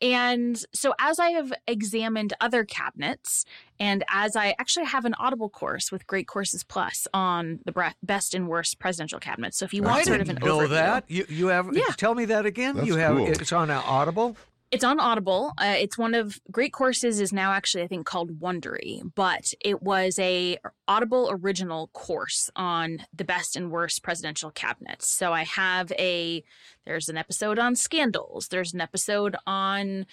[0.00, 3.44] And so as I have examined other cabinets,
[3.78, 8.34] and as I actually have an Audible course with Great Courses Plus on the best
[8.34, 9.56] and worst presidential cabinets.
[9.58, 11.04] So if you want I sort of didn't an know overview, that.
[11.08, 11.84] You you have Yeah.
[11.96, 12.76] tell me that again.
[12.76, 13.28] That's you have cool.
[13.28, 14.36] it's on Audible.
[14.72, 15.52] It's on Audible.
[15.58, 19.82] Uh, it's one of Great Courses is now actually I think called Wondrium, but it
[19.82, 20.56] was a
[20.88, 25.08] Audible original course on the best and worst presidential cabinets.
[25.08, 26.42] So I have a
[26.86, 28.48] there's an episode on scandals.
[28.48, 30.06] There's an episode on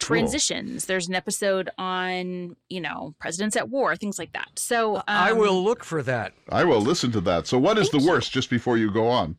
[0.00, 0.86] transitions.
[0.86, 4.48] There's an episode on, you know, presidents at war, things like that.
[4.56, 6.32] So um, I will look for that.
[6.48, 7.46] I will listen to that.
[7.46, 8.10] So, what is the Thank you.
[8.10, 8.32] worst?
[8.32, 9.36] Just before you go on,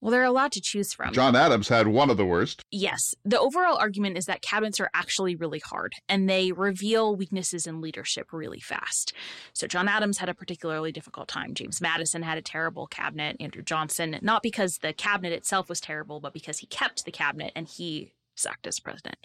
[0.00, 1.12] Well, there are a lot to choose from.
[1.12, 2.64] John Adams had one of the worst.
[2.70, 3.14] Yes.
[3.24, 7.80] The overall argument is that cabinets are actually really hard and they reveal weaknesses in
[7.80, 9.12] leadership really fast.
[9.52, 11.54] So, John Adams had a particularly difficult time.
[11.54, 13.36] James Madison had a terrible cabinet.
[13.40, 17.52] Andrew Johnson, not because the cabinet itself was terrible, but because he kept the cabinet
[17.54, 19.16] and he sucked as president.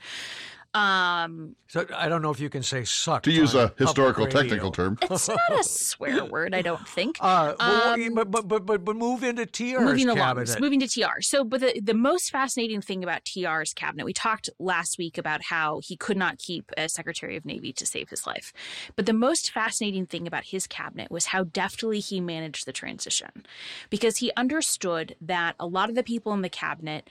[0.74, 3.24] Um, So I don't know if you can say suck.
[3.24, 4.98] To use on a historical technical term.
[5.04, 7.16] it's not a swear word, I don't think.
[7.22, 10.50] Uh, Um, but, but but but but move into TR's moving along, cabinet.
[10.50, 11.22] so moving to TR.
[11.22, 15.44] So, but the, the most fascinating thing about TR's cabinet, we talked last week about
[15.44, 18.52] how he could not keep a Secretary of Navy to save his life.
[18.98, 23.46] But the most fascinating thing about his cabinet was how deftly he managed the transition,
[23.90, 27.10] because he understood that a lot of the people in the cabinet,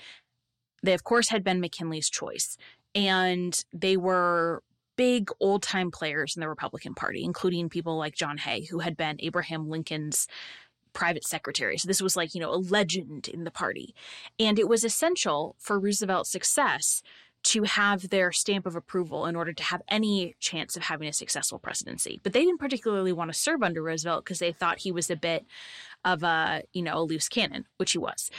[0.84, 2.56] they of course had been McKinley's choice,
[2.94, 4.62] and they were
[4.96, 8.96] big old time players in the Republican Party, including people like John Hay, who had
[8.96, 10.28] been Abraham Lincoln's
[10.92, 11.76] private secretary.
[11.76, 13.94] So this was like, you know, a legend in the party.
[14.38, 17.02] And it was essential for Roosevelt's success
[17.42, 21.12] to have their stamp of approval in order to have any chance of having a
[21.12, 22.20] successful presidency.
[22.22, 25.16] But they didn't particularly want to serve under Roosevelt because they thought he was a
[25.16, 25.44] bit
[26.04, 28.30] of a, you know, a loose cannon, which he was.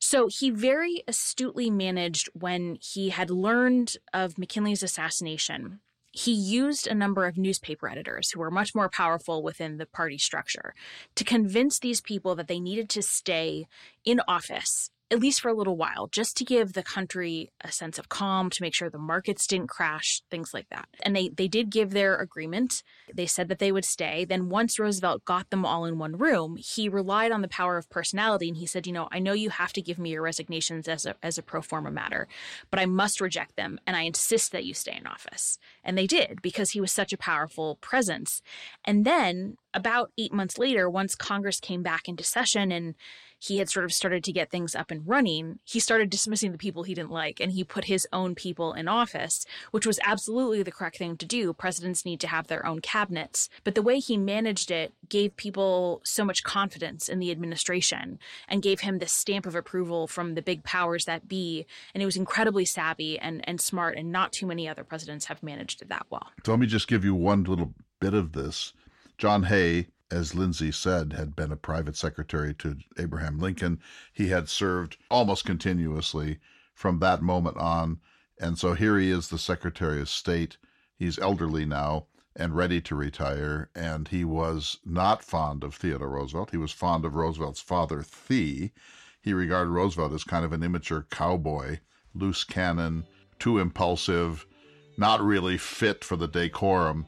[0.00, 5.80] So he very astutely managed when he had learned of McKinley's assassination.
[6.10, 10.18] He used a number of newspaper editors who were much more powerful within the party
[10.18, 10.74] structure
[11.14, 13.68] to convince these people that they needed to stay
[14.04, 17.98] in office at least for a little while, just to give the country a sense
[17.98, 20.88] of calm, to make sure the markets didn't crash, things like that.
[21.02, 22.84] And they, they did give their agreement.
[23.12, 24.24] They said that they would stay.
[24.24, 27.90] Then, once Roosevelt got them all in one room, he relied on the power of
[27.90, 30.86] personality and he said, You know, I know you have to give me your resignations
[30.86, 32.28] as a, as a pro forma matter,
[32.70, 35.58] but I must reject them and I insist that you stay in office.
[35.82, 38.42] And they did because he was such a powerful presence.
[38.84, 42.94] And then, about eight months later, once Congress came back into session and
[43.40, 46.58] he had sort of started to get things up and running, he started dismissing the
[46.58, 50.62] people he didn't like and he put his own people in office, which was absolutely
[50.62, 51.54] the correct thing to do.
[51.54, 53.48] Presidents need to have their own cabinets.
[53.64, 58.62] But the way he managed it gave people so much confidence in the administration and
[58.62, 61.64] gave him this stamp of approval from the big powers that be.
[61.94, 65.42] And it was incredibly savvy and, and smart, and not too many other presidents have
[65.42, 66.28] managed it that well.
[66.44, 68.74] So let me just give you one little bit of this.
[69.16, 73.80] John Hay, as Lindsay said, had been a private secretary to Abraham Lincoln.
[74.12, 76.38] He had served almost continuously
[76.74, 78.00] from that moment on.
[78.40, 80.56] And so here he is, the Secretary of State.
[80.96, 83.70] He's elderly now and ready to retire.
[83.74, 86.50] And he was not fond of Theodore Roosevelt.
[86.50, 88.72] He was fond of Roosevelt's father, Thee.
[89.20, 91.80] He regarded Roosevelt as kind of an immature cowboy,
[92.14, 93.04] loose cannon,
[93.38, 94.46] too impulsive,
[94.96, 97.06] not really fit for the decorum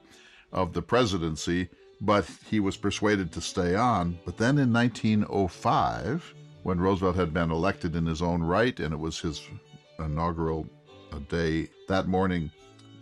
[0.53, 1.69] of the presidency,
[2.03, 4.19] but he was persuaded to stay on.
[4.25, 6.35] But then in 1905,
[6.65, 9.41] when Roosevelt had been elected in his own right and it was his
[10.01, 10.67] inaugural
[11.13, 12.51] uh, day, that morning,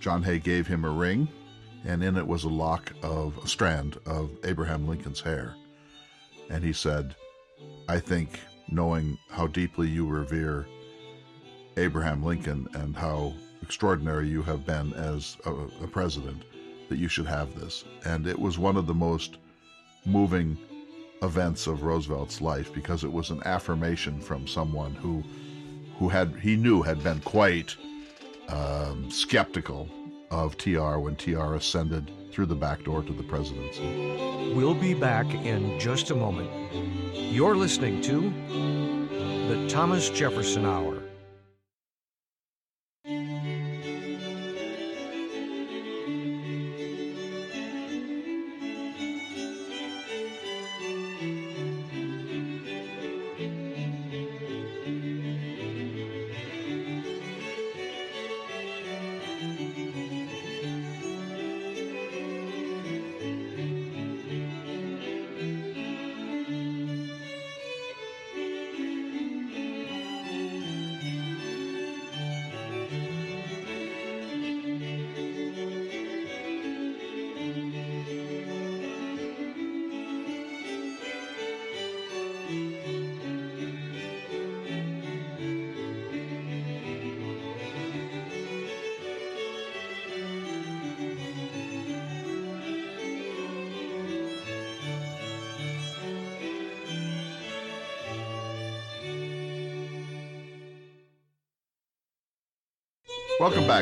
[0.01, 1.28] John Hay gave him a ring,
[1.84, 5.55] and in it was a lock of a strand of Abraham Lincoln's hair.
[6.51, 7.16] And he said,
[7.88, 8.38] I think,
[8.68, 10.66] knowing how deeply you revere
[11.78, 13.32] Abraham Lincoln and how
[13.62, 16.44] extraordinary you have been as a, a president,
[16.91, 17.84] that you should have this.
[18.05, 19.38] And it was one of the most
[20.05, 20.59] moving
[21.22, 25.24] events of Roosevelt's life because it was an affirmation from someone who
[25.99, 27.76] who had he knew had been quite
[28.49, 29.88] um, skeptical
[30.30, 34.53] of TR when TR ascended through the back door to the presidency.
[34.55, 36.51] We'll be back in just a moment.
[37.14, 38.20] You're listening to
[39.49, 40.89] the Thomas Jefferson Hour.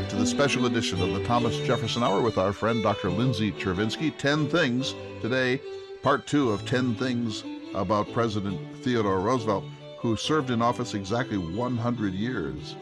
[0.01, 3.11] Back to the special edition of the Thomas Jefferson Hour with our friend Dr.
[3.11, 4.17] Lindsay Chervinsky.
[4.17, 5.61] 10 things today,
[6.05, 7.43] part two of 10 things
[7.75, 9.65] about President Theodore Roosevelt,
[9.99, 12.77] who served in office exactly 100 years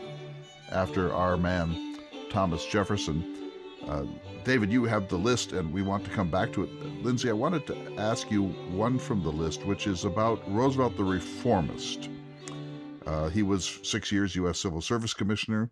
[0.71, 1.97] after our man
[2.29, 3.51] Thomas Jefferson.
[3.89, 4.05] Uh,
[4.45, 7.03] David, you have the list, and we want to come back to it.
[7.03, 11.05] Lindsay, I wanted to ask you one from the list, which is about Roosevelt the
[11.05, 12.11] Reformist.
[13.07, 14.59] Uh, he was six years U.S.
[14.59, 15.71] Civil Service Commissioner.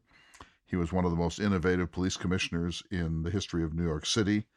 [0.74, 4.04] He was one of the most innovative police commissioners in the history of New York
[4.04, 4.48] City.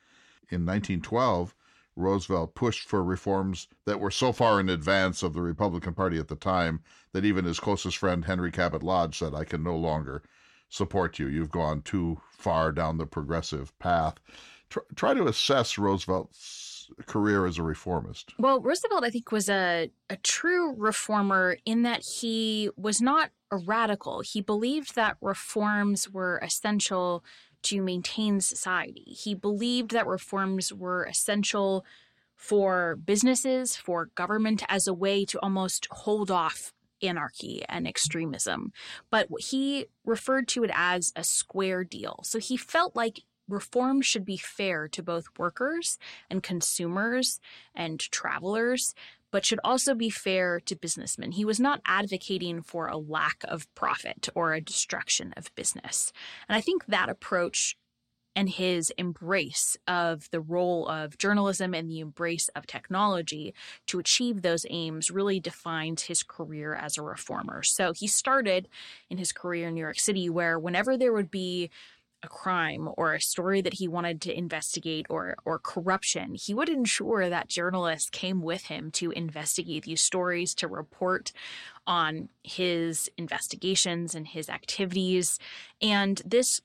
[0.49, 1.53] In 1912,
[1.95, 6.27] Roosevelt pushed for reforms that were so far in advance of the Republican Party at
[6.27, 10.23] the time that even his closest friend, Henry Cabot Lodge, said, I can no longer
[10.69, 11.27] support you.
[11.27, 14.15] You've gone too far down the progressive path.
[14.71, 16.39] Try, try to assess Roosevelt's
[17.05, 18.33] career as a reformist.
[18.39, 23.57] Well, Roosevelt, I think, was a, a true reformer in that he was not a
[23.57, 24.21] radical.
[24.21, 27.23] He believed that reforms were essential
[27.63, 29.03] to maintain society.
[29.07, 31.85] He believed that reforms were essential
[32.35, 38.71] for businesses, for government, as a way to almost hold off anarchy and extremism.
[39.09, 42.19] But he referred to it as a square deal.
[42.23, 45.97] So he felt like reform should be fair to both workers
[46.29, 47.39] and consumers
[47.75, 48.93] and travelers,
[49.31, 51.33] but should also be fair to businessmen.
[51.33, 56.11] He was not advocating for a lack of profit or a destruction of business.
[56.47, 57.75] And I think that approach
[58.37, 63.51] and his embrace of the role of journalism and the embrace of technology
[63.87, 67.63] to achieve those aims really defines his career as a reformer.
[67.63, 68.69] So he started
[69.09, 71.71] in his career in New York City, where whenever there would be
[72.23, 76.69] a crime or a story that he wanted to investigate or or corruption, he would
[76.69, 81.31] ensure that journalists came with him to investigate these stories, to report
[81.85, 85.39] on his investigations and his activities.
[85.81, 86.61] And this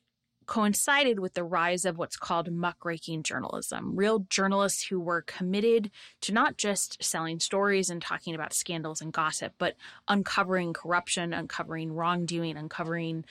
[0.46, 5.90] coincided with the rise of what's called muckraking journalism, real journalists who were committed
[6.20, 9.76] to not just selling stories and talking about scandals and gossip, but
[10.08, 13.24] uncovering corruption, uncovering wrongdoing, uncovering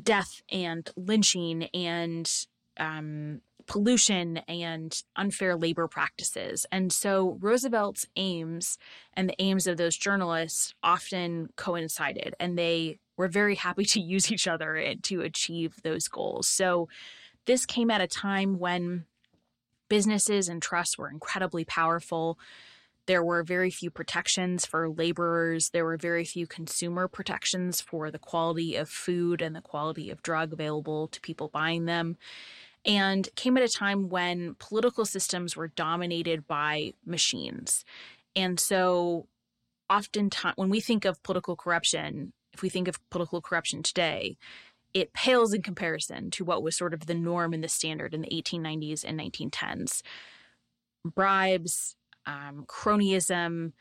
[0.00, 2.30] death and lynching and
[2.78, 6.66] um, pollution and unfair labor practices.
[6.70, 8.78] And so Roosevelt's aims
[9.14, 14.30] and the aims of those journalists often coincided, and they were very happy to use
[14.30, 16.48] each other to achieve those goals.
[16.48, 16.88] So
[17.46, 19.04] this came at a time when
[19.88, 22.38] businesses and trusts were incredibly powerful.
[23.06, 25.70] There were very few protections for laborers.
[25.70, 30.22] There were very few consumer protections for the quality of food and the quality of
[30.22, 32.16] drug available to people buying them.
[32.84, 37.84] And came at a time when political systems were dominated by machines.
[38.34, 39.26] And so,
[39.90, 44.36] oftentimes, when we think of political corruption, if we think of political corruption today,
[44.94, 48.22] it pales in comparison to what was sort of the norm and the standard in
[48.22, 50.02] the 1890s and 1910s.
[51.04, 51.96] Bribes,
[52.26, 53.72] um, cronyism,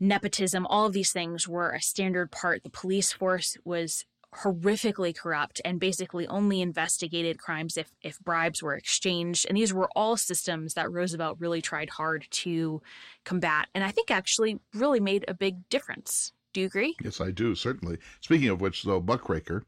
[0.00, 2.62] nepotism, all of these things were a standard part.
[2.62, 8.74] The police force was horrifically corrupt and basically only investigated crimes if, if bribes were
[8.74, 9.46] exchanged.
[9.48, 12.82] And these were all systems that Roosevelt really tried hard to
[13.24, 13.68] combat.
[13.74, 16.32] And I think actually really made a big difference.
[16.52, 16.94] Do you agree?
[17.02, 17.98] Yes, I do, certainly.
[18.20, 19.64] Speaking of which, though, muckraker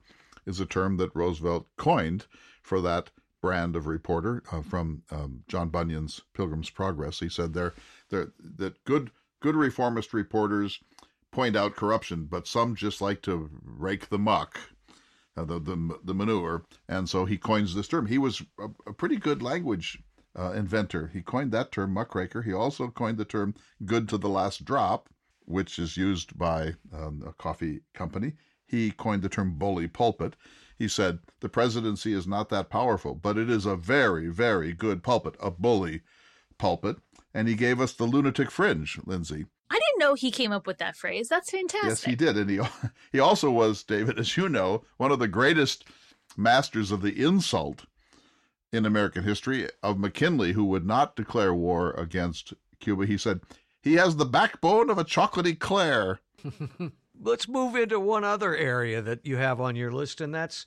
[0.47, 2.27] is a term that Roosevelt coined
[2.63, 3.11] for that
[3.41, 7.21] brand of reporter uh, from um, John Bunyan's Pilgrim's Progress.
[7.21, 7.75] He said there,
[8.11, 8.29] there
[8.59, 9.11] that good
[9.41, 10.81] good reformist reporters
[11.31, 14.59] point out corruption, but some just like to rake the muck,
[15.37, 18.07] uh, the, the the manure, and so he coins this term.
[18.07, 19.99] He was a, a pretty good language
[20.39, 21.11] uh, inventor.
[21.13, 22.43] He coined that term muckraker.
[22.43, 25.09] He also coined the term "good to the last drop,"
[25.45, 28.35] which is used by um, a coffee company.
[28.67, 30.37] He coined the term bully pulpit.
[30.81, 35.03] He said, The presidency is not that powerful, but it is a very, very good
[35.03, 36.01] pulpit, a bully
[36.57, 36.97] pulpit.
[37.35, 39.45] And he gave us the lunatic fringe, Lindsay.
[39.69, 41.29] I didn't know he came up with that phrase.
[41.29, 41.91] That's fantastic.
[41.91, 42.39] Yes, he did.
[42.39, 42.61] And he,
[43.13, 45.85] he also was, David, as you know, one of the greatest
[46.35, 47.85] masters of the insult
[48.73, 53.05] in American history of McKinley, who would not declare war against Cuba.
[53.05, 53.41] He said,
[53.83, 56.21] He has the backbone of a chocolate eclair.
[57.21, 60.67] let's move into one other area that you have on your list, and that's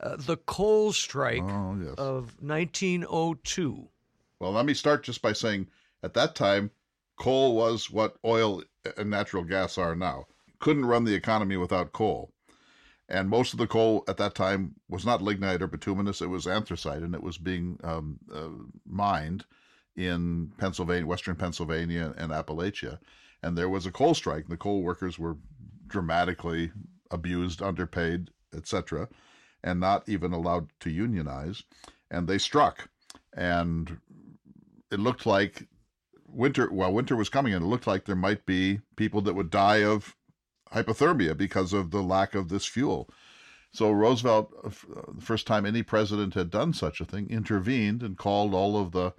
[0.00, 1.94] uh, the coal strike oh, yes.
[1.96, 3.88] of 1902.
[4.40, 5.68] Well, let me start just by saying
[6.02, 6.70] at that time,
[7.16, 8.62] coal was what oil
[8.96, 10.26] and natural gas are now.
[10.58, 12.32] Couldn't run the economy without coal.
[13.08, 16.46] And most of the coal at that time was not lignite or bituminous, it was
[16.46, 18.48] anthracite, and it was being um, uh,
[18.86, 19.44] mined
[19.94, 22.98] in Pennsylvania, western Pennsylvania, and Appalachia.
[23.42, 24.48] And there was a coal strike.
[24.48, 25.36] The coal workers were
[25.92, 26.72] dramatically
[27.10, 29.08] abused, underpaid, etc.
[29.62, 31.62] and not even allowed to unionize.
[32.10, 32.88] And they struck.
[33.32, 33.98] And
[34.90, 35.68] it looked like
[36.26, 39.50] winter, well, winter was coming, and it looked like there might be people that would
[39.50, 40.16] die of
[40.72, 43.08] hypothermia because of the lack of this fuel.
[43.72, 48.02] So Roosevelt, uh, uh, the first time any president had done such a thing, intervened
[48.02, 49.12] and called all of the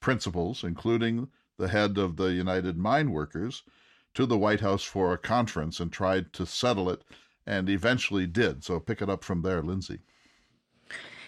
[0.00, 1.28] principals, including
[1.58, 3.62] the head of the United Mine Workers,
[4.14, 7.02] to the White House for a conference and tried to settle it
[7.46, 8.64] and eventually did.
[8.64, 10.00] So pick it up from there, Lindsay.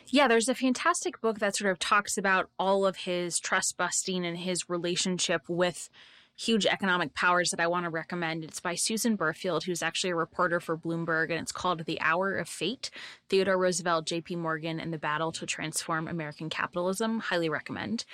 [0.09, 4.27] Yeah, there's a fantastic book that sort of talks about all of his trust busting
[4.27, 5.89] and his relationship with
[6.37, 8.45] huge economic powers that I want to recommend.
[8.45, 12.37] It's by Susan Berfield, who's actually a reporter for Bloomberg, and it's called The Hour
[12.37, 12.91] of Fate
[13.29, 14.37] Theodore Roosevelt, J.P.
[14.37, 17.21] Morgan, and the Battle to Transform American Capitalism.
[17.21, 18.05] Highly recommend.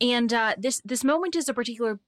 [0.00, 1.98] And uh, this this moment is a particular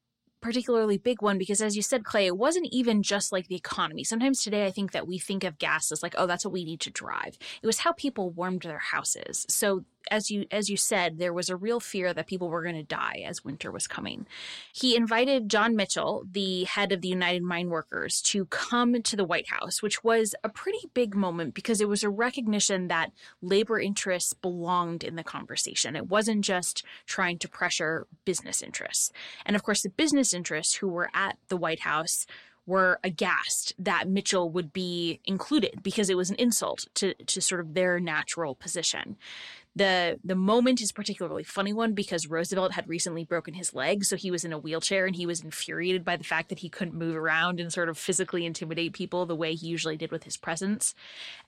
[0.40, 4.04] particularly big one because as you said clay it wasn't even just like the economy.
[4.04, 6.64] Sometimes today i think that we think of gas as like oh that's what we
[6.64, 7.38] need to drive.
[7.62, 9.46] It was how people warmed their houses.
[9.48, 12.74] So as you as you said, there was a real fear that people were going
[12.74, 14.26] to die as winter was coming.
[14.72, 19.24] He invited John Mitchell, the head of the United Mine Workers, to come to the
[19.24, 23.80] White House, which was a pretty big moment because it was a recognition that labor
[23.80, 25.96] interests belonged in the conversation.
[25.96, 29.12] It wasn't just trying to pressure business interests.
[29.44, 32.26] And of course, the business interests who were at the White House
[32.66, 37.60] were aghast that Mitchell would be included because it was an insult to, to sort
[37.60, 39.16] of their natural position.
[39.76, 44.16] The the moment is particularly funny one because Roosevelt had recently broken his leg, so
[44.16, 46.94] he was in a wheelchair and he was infuriated by the fact that he couldn't
[46.94, 50.36] move around and sort of physically intimidate people the way he usually did with his
[50.36, 50.94] presence.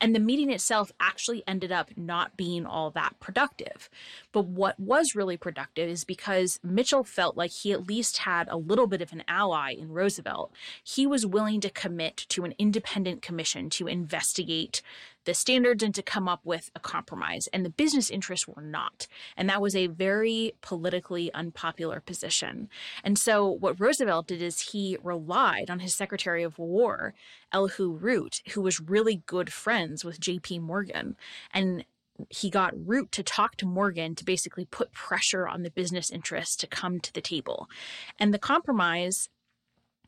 [0.00, 3.90] And the meeting itself actually ended up not being all that productive.
[4.30, 8.56] But what was really productive is because Mitchell felt like he at least had a
[8.56, 10.52] little bit of an ally in Roosevelt.
[10.84, 14.80] He was willing to commit to an independent commission to investigate
[15.24, 17.48] the standards and to come up with a compromise.
[17.52, 19.06] And the business interests were not.
[19.36, 22.68] And that was a very politically unpopular position.
[23.04, 27.14] And so what Roosevelt did is he relied on his Secretary of War,
[27.52, 30.60] Elihu Root, who was really good friends with J.P.
[30.60, 31.16] Morgan.
[31.52, 31.84] And
[32.28, 36.56] he got Root to talk to Morgan to basically put pressure on the business interests
[36.56, 37.68] to come to the table.
[38.18, 39.28] And the compromise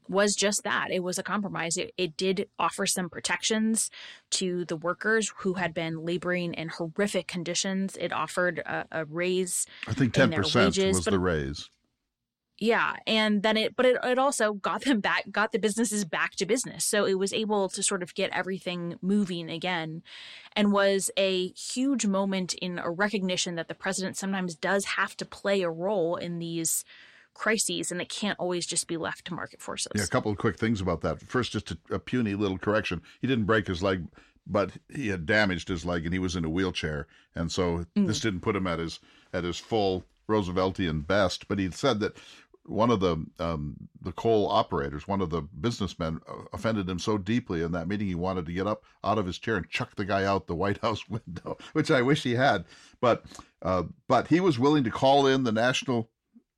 [0.09, 0.91] was just that.
[0.91, 1.77] It was a compromise.
[1.77, 3.91] It, it did offer some protections
[4.31, 7.97] to the workers who had been laboring in horrific conditions.
[7.99, 9.67] It offered a, a raise.
[9.87, 11.71] I think ten percent was the raise.
[12.57, 16.37] Yeah, and then it, but it, it also got them back, got the businesses back
[16.37, 16.85] to business.
[16.85, 20.05] So it was able to sort of get everything moving again,
[20.55, 25.25] and was a huge moment in a recognition that the president sometimes does have to
[25.25, 26.85] play a role in these
[27.35, 29.93] crises and it can't always just be left to market forces.
[29.95, 31.20] Yeah, a couple of quick things about that.
[31.20, 33.03] First, just a, a puny little correction.
[33.20, 34.07] He didn't break his leg,
[34.47, 37.07] but he had damaged his leg and he was in a wheelchair.
[37.35, 38.07] And so mm.
[38.07, 39.01] this didn't put him at his
[39.32, 41.49] at his full Rooseveltian best.
[41.49, 42.16] But he said that
[42.66, 46.20] one of the um, the coal operators, one of the businessmen,
[46.53, 49.39] offended him so deeply in that meeting he wanted to get up out of his
[49.39, 52.64] chair and chuck the guy out the White House window, which I wish he had.
[53.01, 53.24] But
[53.62, 56.09] uh, but he was willing to call in the National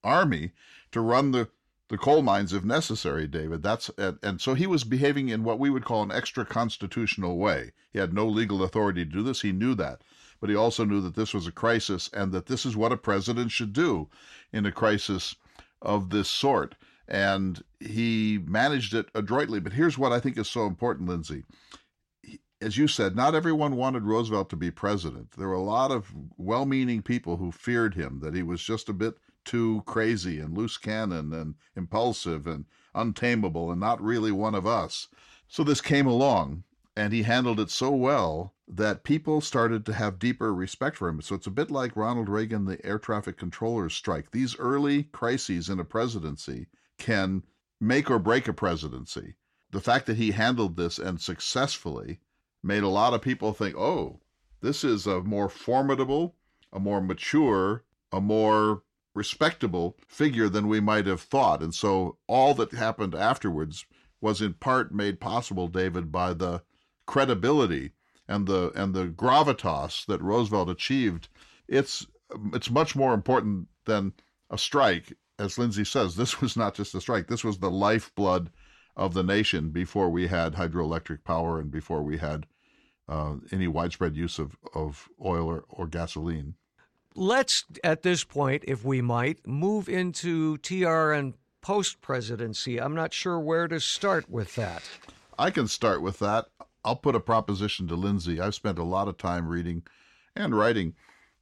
[0.04, 0.52] army
[0.92, 1.48] to run the
[1.88, 3.62] the coal mines if necessary, David.
[3.62, 7.38] That's and, and, so he was behaving in what we would call an extra constitutional
[7.38, 7.72] way.
[7.92, 9.42] He had no legal authority to do this.
[9.42, 10.02] He knew that.
[10.40, 12.96] But he also knew that this was a crisis and that this is what a
[12.96, 14.08] president should do
[14.52, 15.36] in a crisis
[15.80, 16.74] of this sort.
[17.08, 19.60] And he managed it adroitly.
[19.60, 21.44] But here's what I think is so important, Lindsay.
[22.60, 25.32] As you said, not everyone wanted Roosevelt to be president.
[25.38, 28.88] There were a lot of well meaning people who feared him, that he was just
[28.88, 29.16] a bit
[29.46, 35.08] too crazy and loose cannon and impulsive and untamable and not really one of us.
[35.48, 36.64] So this came along
[36.96, 41.20] and he handled it so well that people started to have deeper respect for him.
[41.20, 44.30] So it's a bit like Ronald Reagan, the air traffic controllers strike.
[44.32, 46.66] These early crises in a presidency
[46.98, 47.44] can
[47.80, 49.34] make or break a presidency.
[49.70, 52.20] The fact that he handled this and successfully
[52.62, 54.20] made a lot of people think, oh,
[54.62, 56.34] this is a more formidable,
[56.72, 58.82] a more mature, a more
[59.16, 61.62] respectable figure than we might have thought.
[61.62, 63.86] And so all that happened afterwards
[64.20, 66.62] was in part made possible, David, by the
[67.06, 67.92] credibility
[68.28, 71.28] and the and the gravitas that Roosevelt achieved.
[71.66, 72.06] It's
[72.52, 74.12] it's much more important than
[74.50, 76.16] a strike, as Lindsay says.
[76.16, 77.28] This was not just a strike.
[77.28, 78.50] This was the lifeblood
[78.96, 82.46] of the nation before we had hydroelectric power and before we had
[83.08, 86.54] uh, any widespread use of, of oil or, or gasoline.
[87.16, 92.78] Let's, at this point, if we might, move into TR and post presidency.
[92.78, 94.82] I'm not sure where to start with that.
[95.38, 96.46] I can start with that.
[96.84, 98.38] I'll put a proposition to Lindsay.
[98.38, 99.82] I've spent a lot of time reading
[100.36, 100.94] and writing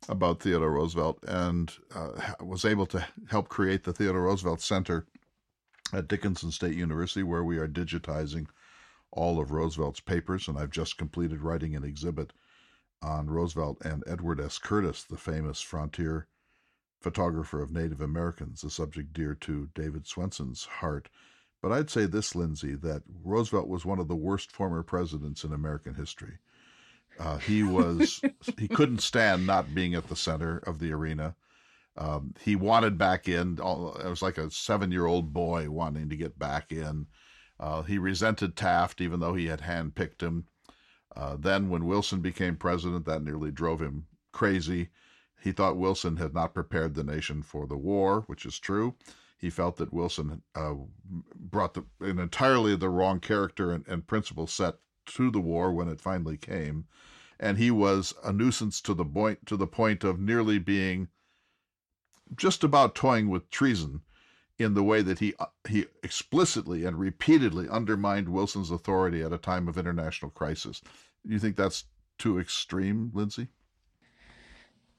[0.08, 5.06] about Theodore Roosevelt and uh, was able to help create the Theodore Roosevelt Center
[5.92, 8.46] at Dickinson State University, where we are digitizing
[9.10, 10.46] all of Roosevelt's papers.
[10.46, 12.32] And I've just completed writing an exhibit
[13.02, 14.58] on Roosevelt and Edward S.
[14.58, 16.26] Curtis, the famous frontier
[17.00, 21.10] photographer of Native Americans, a subject dear to David Swenson's heart.
[21.60, 25.52] But I'd say this, Lindsay, that Roosevelt was one of the worst former presidents in
[25.52, 26.38] American history.
[27.18, 28.20] Uh, he was
[28.58, 31.36] he couldn't stand not being at the center of the arena.
[31.96, 33.58] Um, he wanted back in.
[33.58, 37.06] It was like a seven-year-old boy wanting to get back in.
[37.60, 40.46] Uh, he resented Taft, even though he had handpicked him.
[41.16, 44.88] Uh, then, when Wilson became president, that nearly drove him crazy.
[45.40, 48.94] He thought Wilson had not prepared the nation for the war, which is true.
[49.38, 50.74] He felt that Wilson uh,
[51.34, 55.88] brought the, an entirely the wrong character and, and principle set to the war when
[55.88, 56.86] it finally came,
[57.38, 61.08] and he was a nuisance to the point to the point of nearly being
[62.34, 64.00] just about toying with treason
[64.58, 69.38] in the way that he uh, he explicitly and repeatedly undermined Wilson's authority at a
[69.38, 70.80] time of international crisis.
[71.24, 71.84] You think that's
[72.18, 73.48] too extreme, Lindsay?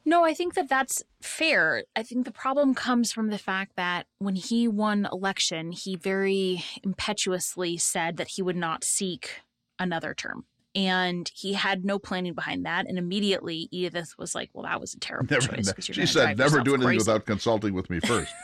[0.08, 1.84] No, I think that that's fair.
[1.96, 6.64] I think the problem comes from the fact that when he won election, he very
[6.84, 9.42] impetuously said that he would not seek
[9.80, 10.46] another term.
[10.76, 12.88] And he had no planning behind that.
[12.88, 15.74] And immediately Edith was like, Well, that was a terrible never, choice.
[15.80, 16.98] she said, Never do anything crazy.
[16.98, 18.34] without consulting with me first.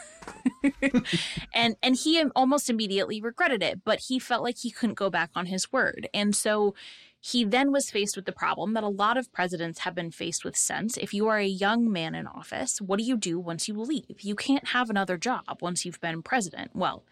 [1.53, 5.31] and and he almost immediately regretted it, but he felt like he couldn't go back
[5.35, 6.07] on his word.
[6.13, 6.75] And so
[7.19, 10.43] he then was faced with the problem that a lot of presidents have been faced
[10.43, 10.97] with since.
[10.97, 14.21] If you are a young man in office, what do you do once you leave?
[14.21, 16.71] You can't have another job once you've been president.
[16.73, 17.03] Well,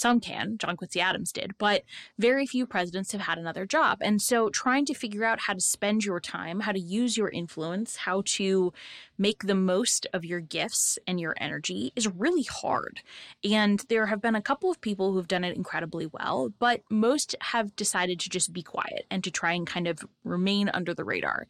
[0.00, 1.84] some can, John Quincy Adams did, but
[2.18, 3.98] very few presidents have had another job.
[4.00, 7.28] And so trying to figure out how to spend your time, how to use your
[7.28, 8.72] influence, how to
[9.18, 13.02] make the most of your gifts and your energy is really hard.
[13.44, 17.36] And there have been a couple of people who've done it incredibly well, but most
[17.40, 21.04] have decided to just be quiet and to try and kind of remain under the
[21.04, 21.46] radar.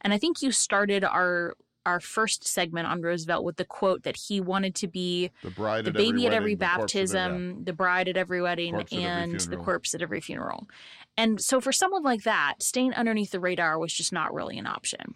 [0.00, 1.54] And I think you started our
[1.86, 5.84] our first segment on Roosevelt with the quote that he wanted to be the bride,
[5.84, 8.92] the at baby every at every wedding, baptism, the, the, bride at every wedding, Corpse
[8.92, 10.68] and every the corpse at every funeral.
[11.16, 14.66] And so for someone like that, staying underneath the radar was just not really an
[14.66, 15.14] option.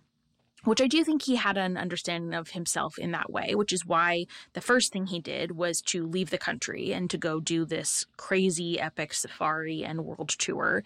[0.64, 3.84] Which I do think he had an understanding of himself in that way, which is
[3.84, 7.66] why the first thing he did was to leave the country and to go do
[7.66, 10.82] this crazy epic safari and world tour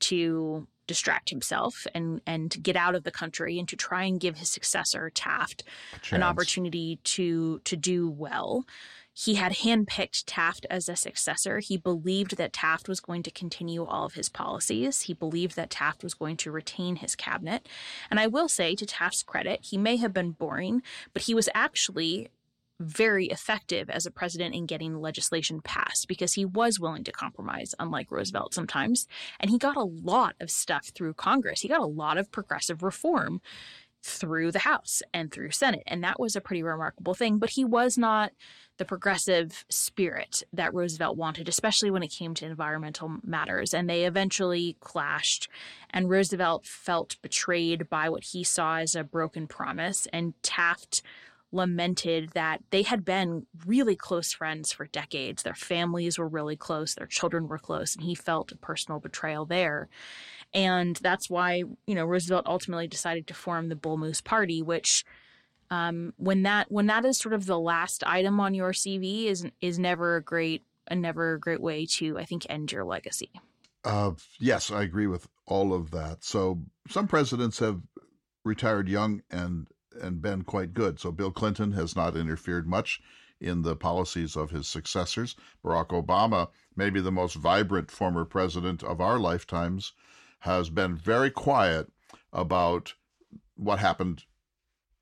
[0.00, 4.20] to distract himself and and to get out of the country and to try and
[4.20, 5.64] give his successor Taft
[6.10, 8.66] an opportunity to to do well.
[9.14, 11.60] He had handpicked Taft as a successor.
[11.60, 15.02] He believed that Taft was going to continue all of his policies.
[15.02, 17.68] He believed that Taft was going to retain his cabinet.
[18.10, 20.82] And I will say, to Taft's credit, he may have been boring,
[21.12, 22.30] but he was actually
[22.80, 27.74] very effective as a president in getting legislation passed because he was willing to compromise,
[27.78, 29.06] unlike Roosevelt sometimes.
[29.38, 31.60] And he got a lot of stuff through Congress.
[31.60, 33.40] He got a lot of progressive reform
[34.04, 35.84] through the House and through Senate.
[35.86, 37.38] And that was a pretty remarkable thing.
[37.38, 38.32] But he was not
[38.78, 43.72] the progressive spirit that Roosevelt wanted, especially when it came to environmental matters.
[43.72, 45.48] And they eventually clashed.
[45.90, 50.08] And Roosevelt felt betrayed by what he saw as a broken promise.
[50.12, 51.02] And Taft
[51.52, 55.42] lamented that they had been really close friends for decades.
[55.42, 59.44] Their families were really close, their children were close, and he felt a personal betrayal
[59.44, 59.88] there.
[60.54, 65.04] And that's why, you know, Roosevelt ultimately decided to form the Bull Moose Party, which
[65.70, 69.46] um, when that when that is sort of the last item on your CV is
[69.60, 73.30] is never a great a never a great way to I think end your legacy.
[73.84, 76.24] Uh, yes, I agree with all of that.
[76.24, 77.80] So some presidents have
[78.44, 79.66] retired young and
[80.00, 80.98] and been quite good.
[80.98, 83.00] So Bill Clinton has not interfered much
[83.40, 85.34] in the policies of his successors.
[85.64, 89.92] Barack Obama, maybe the most vibrant former president of our lifetimes,
[90.40, 91.90] has been very quiet
[92.32, 92.94] about
[93.56, 94.24] what happened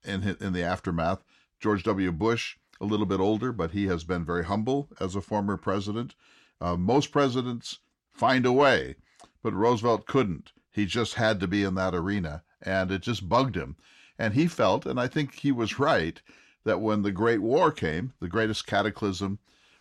[0.05, 1.23] in in the aftermath.
[1.61, 2.11] George W.
[2.11, 6.15] Bush, a little bit older, but he has been very humble as a former president.
[6.61, 7.79] Uh, most presidents
[8.13, 8.97] find a way,
[9.43, 10.53] but Roosevelt couldn't.
[10.71, 13.77] He just had to be in that arena, and it just bugged him.
[14.21, 16.21] And he felt, and I think he was right,
[16.65, 19.39] that when the Great War came, the greatest cataclysm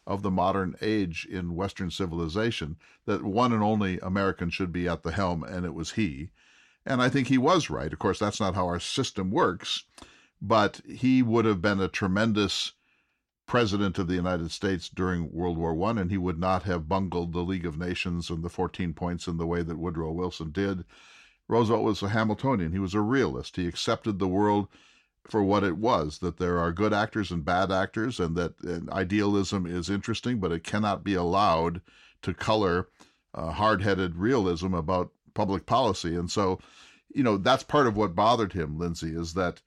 [0.07, 5.03] of the modern age in Western civilization, that one and only American should be at
[5.03, 6.29] the helm, and it was he.
[6.85, 7.91] And I think he was right.
[7.91, 9.83] Of course, that's not how our system works,
[10.41, 12.71] but he would have been a tremendous
[13.45, 17.33] president of the United States during World War One, and he would not have bungled
[17.33, 20.85] the League of Nations and the 14 points in the way that Woodrow Wilson did.
[21.49, 22.71] Roosevelt was a Hamiltonian.
[22.71, 23.55] He was a realist.
[23.55, 24.67] He accepted the world
[25.27, 28.89] for what it was that there are good actors and bad actors, and that and
[28.91, 31.81] idealism is interesting, but it cannot be allowed
[32.21, 32.87] to color
[33.33, 36.15] uh, hard headed realism about public policy.
[36.15, 36.59] And so,
[37.13, 39.61] you know, that's part of what bothered him, Lindsay, is that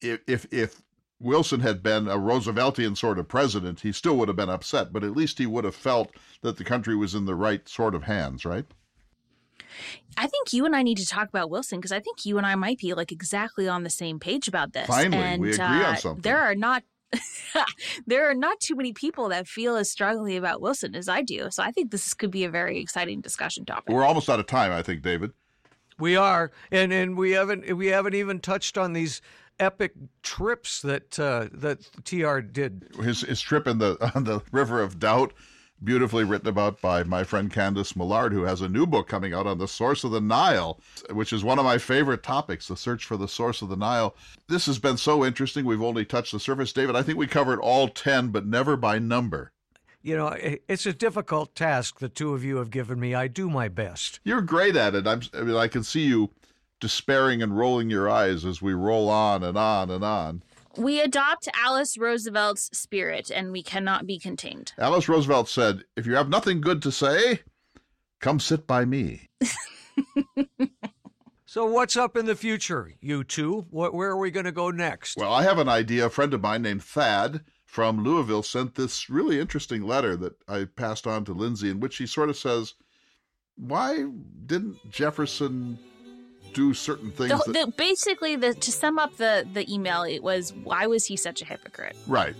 [0.00, 0.82] if, if, if
[1.20, 5.04] Wilson had been a Rooseveltian sort of president, he still would have been upset, but
[5.04, 6.10] at least he would have felt
[6.42, 8.66] that the country was in the right sort of hands, right?
[10.16, 12.46] I think you and I need to talk about Wilson because I think you and
[12.46, 14.86] I might be like exactly on the same page about this.
[14.86, 16.22] Finally, and, we agree uh, on something.
[16.22, 16.82] There are not
[18.06, 21.48] there are not too many people that feel as strongly about Wilson as I do.
[21.50, 23.94] So I think this could be a very exciting discussion topic.
[23.94, 25.32] We're almost out of time, I think, David.
[25.98, 29.22] We are, and and we haven't we haven't even touched on these
[29.58, 32.88] epic trips that uh, that TR did.
[33.00, 35.32] His his trip in the on the River of Doubt
[35.82, 39.46] beautifully written about by my friend Candice Millard, who has a new book coming out
[39.46, 43.04] on the source of the Nile, which is one of my favorite topics the search
[43.04, 44.14] for the source of the Nile.
[44.48, 45.64] This has been so interesting.
[45.64, 46.72] We've only touched the surface.
[46.72, 49.52] David, I think we covered all 10, but never by number.
[50.02, 50.36] You know,
[50.68, 53.14] it's a difficult task the two of you have given me.
[53.14, 54.20] I do my best.
[54.22, 55.06] You're great at it.
[55.06, 56.30] I'm, I mean, I can see you
[56.78, 60.42] despairing and rolling your eyes as we roll on and on and on.
[60.76, 64.72] We adopt Alice Roosevelt's spirit and we cannot be contained.
[64.78, 67.40] Alice Roosevelt said, If you have nothing good to say,
[68.20, 69.30] come sit by me.
[71.46, 73.66] so, what's up in the future, you two?
[73.70, 75.16] What, where are we going to go next?
[75.16, 76.06] Well, I have an idea.
[76.06, 80.64] A friend of mine named Thad from Louisville sent this really interesting letter that I
[80.64, 82.74] passed on to Lindsay, in which he sort of says,
[83.56, 84.04] Why
[84.46, 85.78] didn't Jefferson
[86.56, 87.30] do certain things.
[87.44, 87.66] The, that...
[87.66, 91.42] the, basically, the, to sum up the the email, it was why was he such
[91.42, 91.96] a hypocrite?
[92.08, 92.34] Right,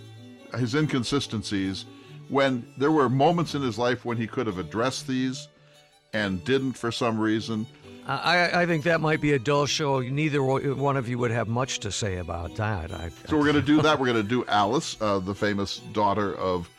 [0.57, 1.85] his inconsistencies.
[2.29, 5.47] When there were moments in his life when he could have addressed these,
[6.11, 7.67] and didn't for some reason.
[8.09, 9.99] I, I think that might be a dull show.
[9.99, 12.93] Neither one of you would have much to say about that.
[12.93, 13.99] I, so we're going to do that.
[13.99, 16.69] We're going to do Alice, uh, the famous daughter of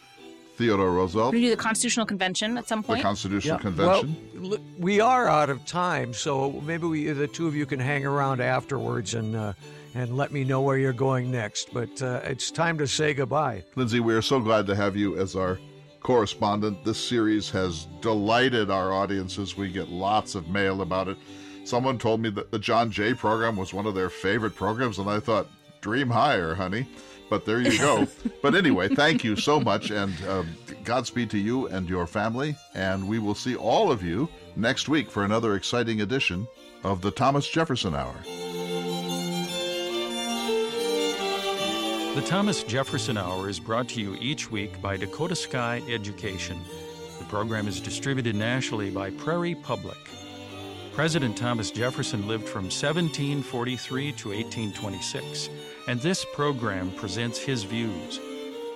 [0.59, 1.33] Theodore Roosevelt.
[1.33, 2.99] We do the Constitutional Convention at some point.
[2.99, 3.63] The Constitutional yeah.
[3.63, 4.17] Convention.
[4.43, 8.05] Well, we are out of time, so maybe we, the two of you can hang
[8.05, 9.53] around afterwards and uh,
[9.95, 11.73] and let me know where you're going next.
[11.73, 13.63] But uh, it's time to say goodbye.
[13.77, 15.61] Lindsay, we are so glad to have you as our
[16.01, 16.85] correspondent.
[16.85, 19.57] This series has delighted our audiences.
[19.57, 21.19] We get lots of mail about it.
[21.65, 25.09] Someone told me that the John Jay program was one of their favorite programs, and
[25.09, 25.47] I thought,
[25.81, 26.89] dream higher, honey.
[27.31, 28.07] But there you go.
[28.43, 30.45] but anyway, thank you so much, and uh,
[30.85, 32.57] Godspeed to you and your family.
[32.75, 36.47] And we will see all of you next week for another exciting edition
[36.85, 38.15] of the Thomas Jefferson Hour.
[42.15, 46.59] The Thomas Jefferson Hour is brought to you each week by Dakota Sky Education.
[47.19, 49.99] The program is distributed nationally by Prairie Public.
[50.93, 55.49] President Thomas Jefferson lived from 1743 to 1826
[55.89, 58.21] and this program presents his views.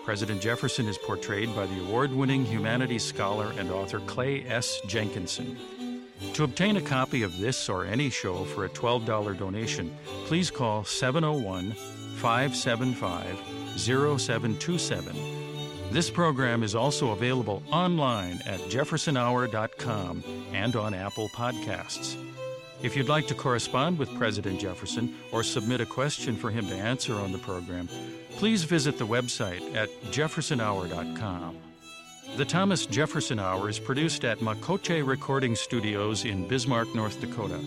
[0.02, 4.80] President Jefferson is portrayed by the award winning humanities scholar and author Clay S.
[4.86, 5.56] Jenkinson.
[6.34, 9.94] To obtain a copy of this or any show for a $12 donation,
[10.24, 11.72] please call 701
[12.16, 15.14] 575 0727.
[15.90, 22.16] This program is also available online at jeffersonhour.com and on Apple Podcasts.
[22.83, 26.74] If you'd like to correspond with President Jefferson or submit a question for him to
[26.74, 27.89] answer on the program,
[28.30, 31.57] please visit the website at jeffersonhour.com.
[32.37, 37.61] The Thomas Jefferson Hour is produced at Makoche Recording Studios in Bismarck, North Dakota.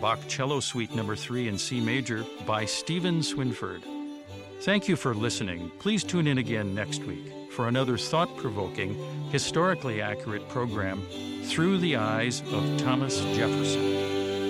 [0.00, 3.82] Bach Cello Suite Number 3 in C Major by Stephen Swinford.
[4.62, 5.70] Thank you for listening.
[5.78, 8.96] Please tune in again next week for another thought provoking,
[9.30, 11.02] historically accurate program
[11.44, 14.47] through the eyes of Thomas Jefferson.